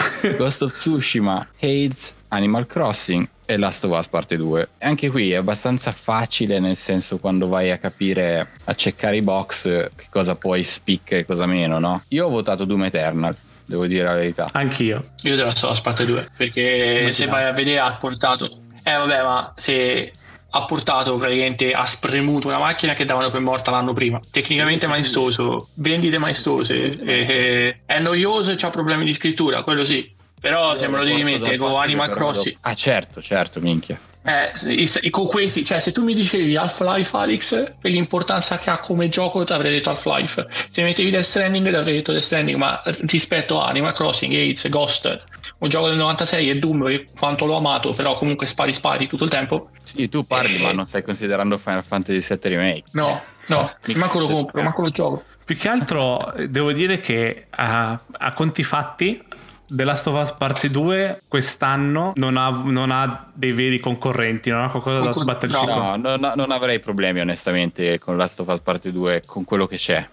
[0.36, 4.68] Ghost of Tsushima, Hades, Animal Crossing e Last of Us Parte 2.
[4.78, 9.22] E anche qui è abbastanza facile nel senso quando vai a capire, a checkare i
[9.22, 9.62] box
[9.94, 12.02] che cosa poi spicca e cosa meno, no?
[12.08, 13.34] Io ho votato Doom Eternal,
[13.64, 14.48] devo dire la verità.
[14.52, 15.02] Anch'io.
[15.22, 18.96] Io te la so a parte 2 perché se vai a vedere ha portato eh
[18.96, 20.12] vabbè ma se
[20.50, 24.20] ha portato praticamente ha spremuto una macchina che davano per morta l'anno prima.
[24.30, 30.14] Tecnicamente maestoso vendite maestose eh, è noioso e c'ha problemi di scrittura quello sì.
[30.38, 33.98] Però se me lo devi mettere con Animal Crossing Ah certo, certo, minchia.
[34.26, 38.70] Eh, se- e con questi, cioè, se tu mi dicevi Half-Life Alyx per l'importanza che
[38.70, 40.46] ha come gioco, ti avrei detto Half-Life.
[40.70, 42.58] Se mettevi Death Stranding, ti avrei detto Death Stranding.
[42.58, 45.24] Ma rispetto a Animal Crossing, Hades, Ghost,
[45.58, 49.30] un gioco del 96 e Doom, quanto l'ho amato, però comunque spari spari tutto il
[49.30, 49.70] tempo.
[49.82, 50.62] Sì, tu parli, Eh.
[50.62, 52.82] ma non stai considerando Final Fantasy VII Remake.
[52.92, 55.22] No, no, manco lo compro, manco lo gioco.
[55.44, 59.22] Più che altro eh, devo dire che a, a conti fatti
[59.68, 64.62] The Last of Us Parte 2 quest'anno non ha, non ha dei veri concorrenti, non
[64.62, 65.72] ha qualcosa da sbatterci no.
[65.72, 66.00] con.
[66.00, 69.76] No, non, non avrei problemi onestamente con Last of Us Parte 2 con quello che
[69.76, 70.06] c'è.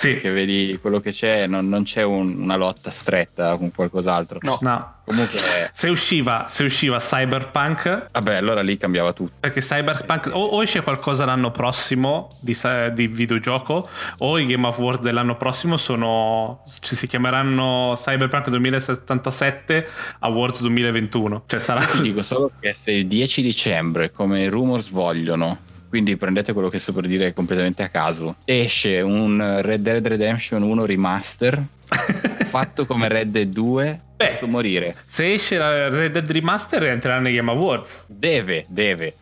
[0.00, 0.16] Sì.
[0.18, 4.38] Che vedi quello che c'è, non, non c'è un- una lotta stretta con qualcos'altro.
[4.40, 4.56] No.
[4.62, 4.94] No.
[5.04, 5.40] Comunque,
[5.72, 9.32] Se usciva, se usciva Cyberpunk, vabbè, allora lì cambiava tutto.
[9.40, 12.56] perché Cyberpunk o, o esce qualcosa l'anno prossimo di,
[12.94, 13.88] di videogioco,
[14.18, 16.62] o i Game Awards dell'anno prossimo sono.
[16.80, 19.86] ci si chiameranno Cyberpunk 2077
[20.20, 21.42] Awards 2021.
[21.46, 21.84] Cioè sarà.
[21.84, 25.58] Ti dico solo che se il 10 dicembre, come i rumors vogliono,
[25.90, 30.62] quindi prendete quello che sto per dire completamente a caso, esce un Red Dead Redemption
[30.62, 31.62] 1 remaster
[32.48, 34.26] fatto come Red Dead 2, Beh.
[34.28, 34.96] posso morire.
[35.04, 38.04] Se esce la Red Dead Remaster entrerà nei Game Awards.
[38.06, 39.14] Deve, deve.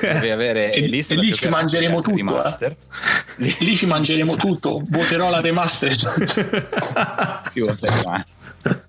[0.00, 2.24] Deve avere E- lista e lì ci mangeremo tutto, eh.
[2.24, 2.76] remaster.
[3.36, 4.80] Lì Lì ci mangeremo tutto.
[4.88, 5.92] Voterò la remaster.
[5.92, 8.86] si vota il remaster.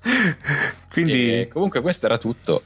[0.92, 1.40] Quindi.
[1.42, 2.64] E comunque questo era tutto.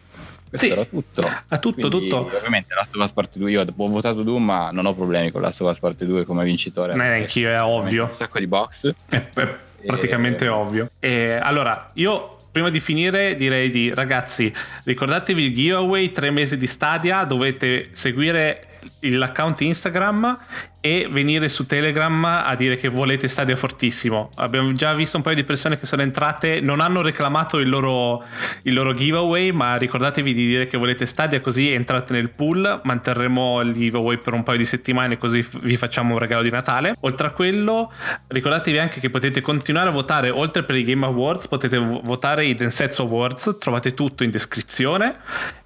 [0.54, 0.72] Questo Sì.
[0.74, 1.22] era tutto.
[1.47, 2.36] Ah, tutto, Quindi, tutto.
[2.36, 5.41] Ovviamente Last of Us Part 2, io ho votato Doom, ma non ho problemi con
[5.41, 6.93] Last of Us Part 2 come vincitore.
[6.95, 8.04] Eh, anch'io, è ovvio.
[8.04, 8.93] Un sacco di box.
[9.10, 10.89] È, è praticamente E- ovvio.
[10.99, 16.68] E allora, io prima di finire direi di ragazzi, ricordatevi il giveaway tre mesi di
[16.68, 18.68] Stadia, dovete seguire
[19.12, 20.38] l'account Instagram
[20.82, 24.30] e venire su Telegram a dire che volete Stadia fortissimo.
[24.36, 28.24] Abbiamo già visto un paio di persone che sono entrate, non hanno reclamato il loro,
[28.64, 33.62] il loro giveaway, ma ricordatevi di dire che volete Stadia così entrate nel pool, manterremo
[33.62, 36.95] il giveaway per un paio di settimane così vi facciamo un regalo di Natale.
[37.01, 37.91] Oltre a quello,
[38.28, 42.45] ricordatevi anche che potete continuare a votare, oltre per i Game Awards, potete vo- votare
[42.45, 45.16] i Densets Awards, trovate tutto in descrizione.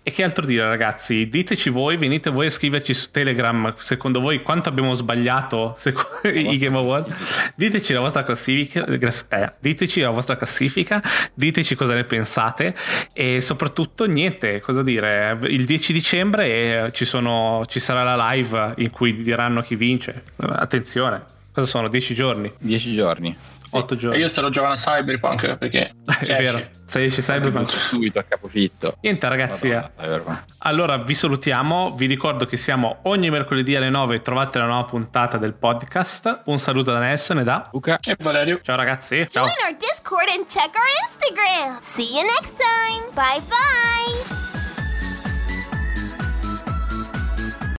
[0.08, 1.28] E che altro dire ragazzi?
[1.28, 3.27] Diteci voi, venite voi a scriverci su Telegram,
[3.78, 7.10] secondo voi quanto abbiamo sbagliato seco- i Game Awards?
[7.56, 11.02] Diteci la vostra classifica, eh, diteci la vostra classifica,
[11.34, 12.76] diteci cosa ne pensate
[13.14, 18.74] e soprattutto niente, cosa dire, il 10 dicembre eh, ci, sono, ci sarà la live
[18.78, 20.24] in cui diranno chi vince.
[20.38, 21.88] Attenzione, cosa sono?
[21.88, 23.36] 10 giorni, 10 giorni.
[23.70, 24.20] 8 E giorni.
[24.20, 27.70] io starò giocando a Cyberpunk perché È cioè, vero, se esce Cyberpunk.
[27.70, 28.98] Subito a capofitto.
[29.02, 29.74] Niente ragazzi, eh.
[29.76, 30.44] Madonna, Cyberpunk.
[30.60, 35.38] Allora vi salutiamo, vi ricordo che siamo ogni mercoledì alle 9 trovate la nuova puntata
[35.38, 36.42] del podcast.
[36.46, 38.00] Un saluto da Nelson e da Luca.
[38.02, 38.60] E Valerio.
[38.62, 39.46] Ciao ragazzi, ciao.
[39.46, 41.80] Join our Discord and check our Instagram.
[41.82, 43.06] See you next time.
[43.14, 44.47] Bye bye.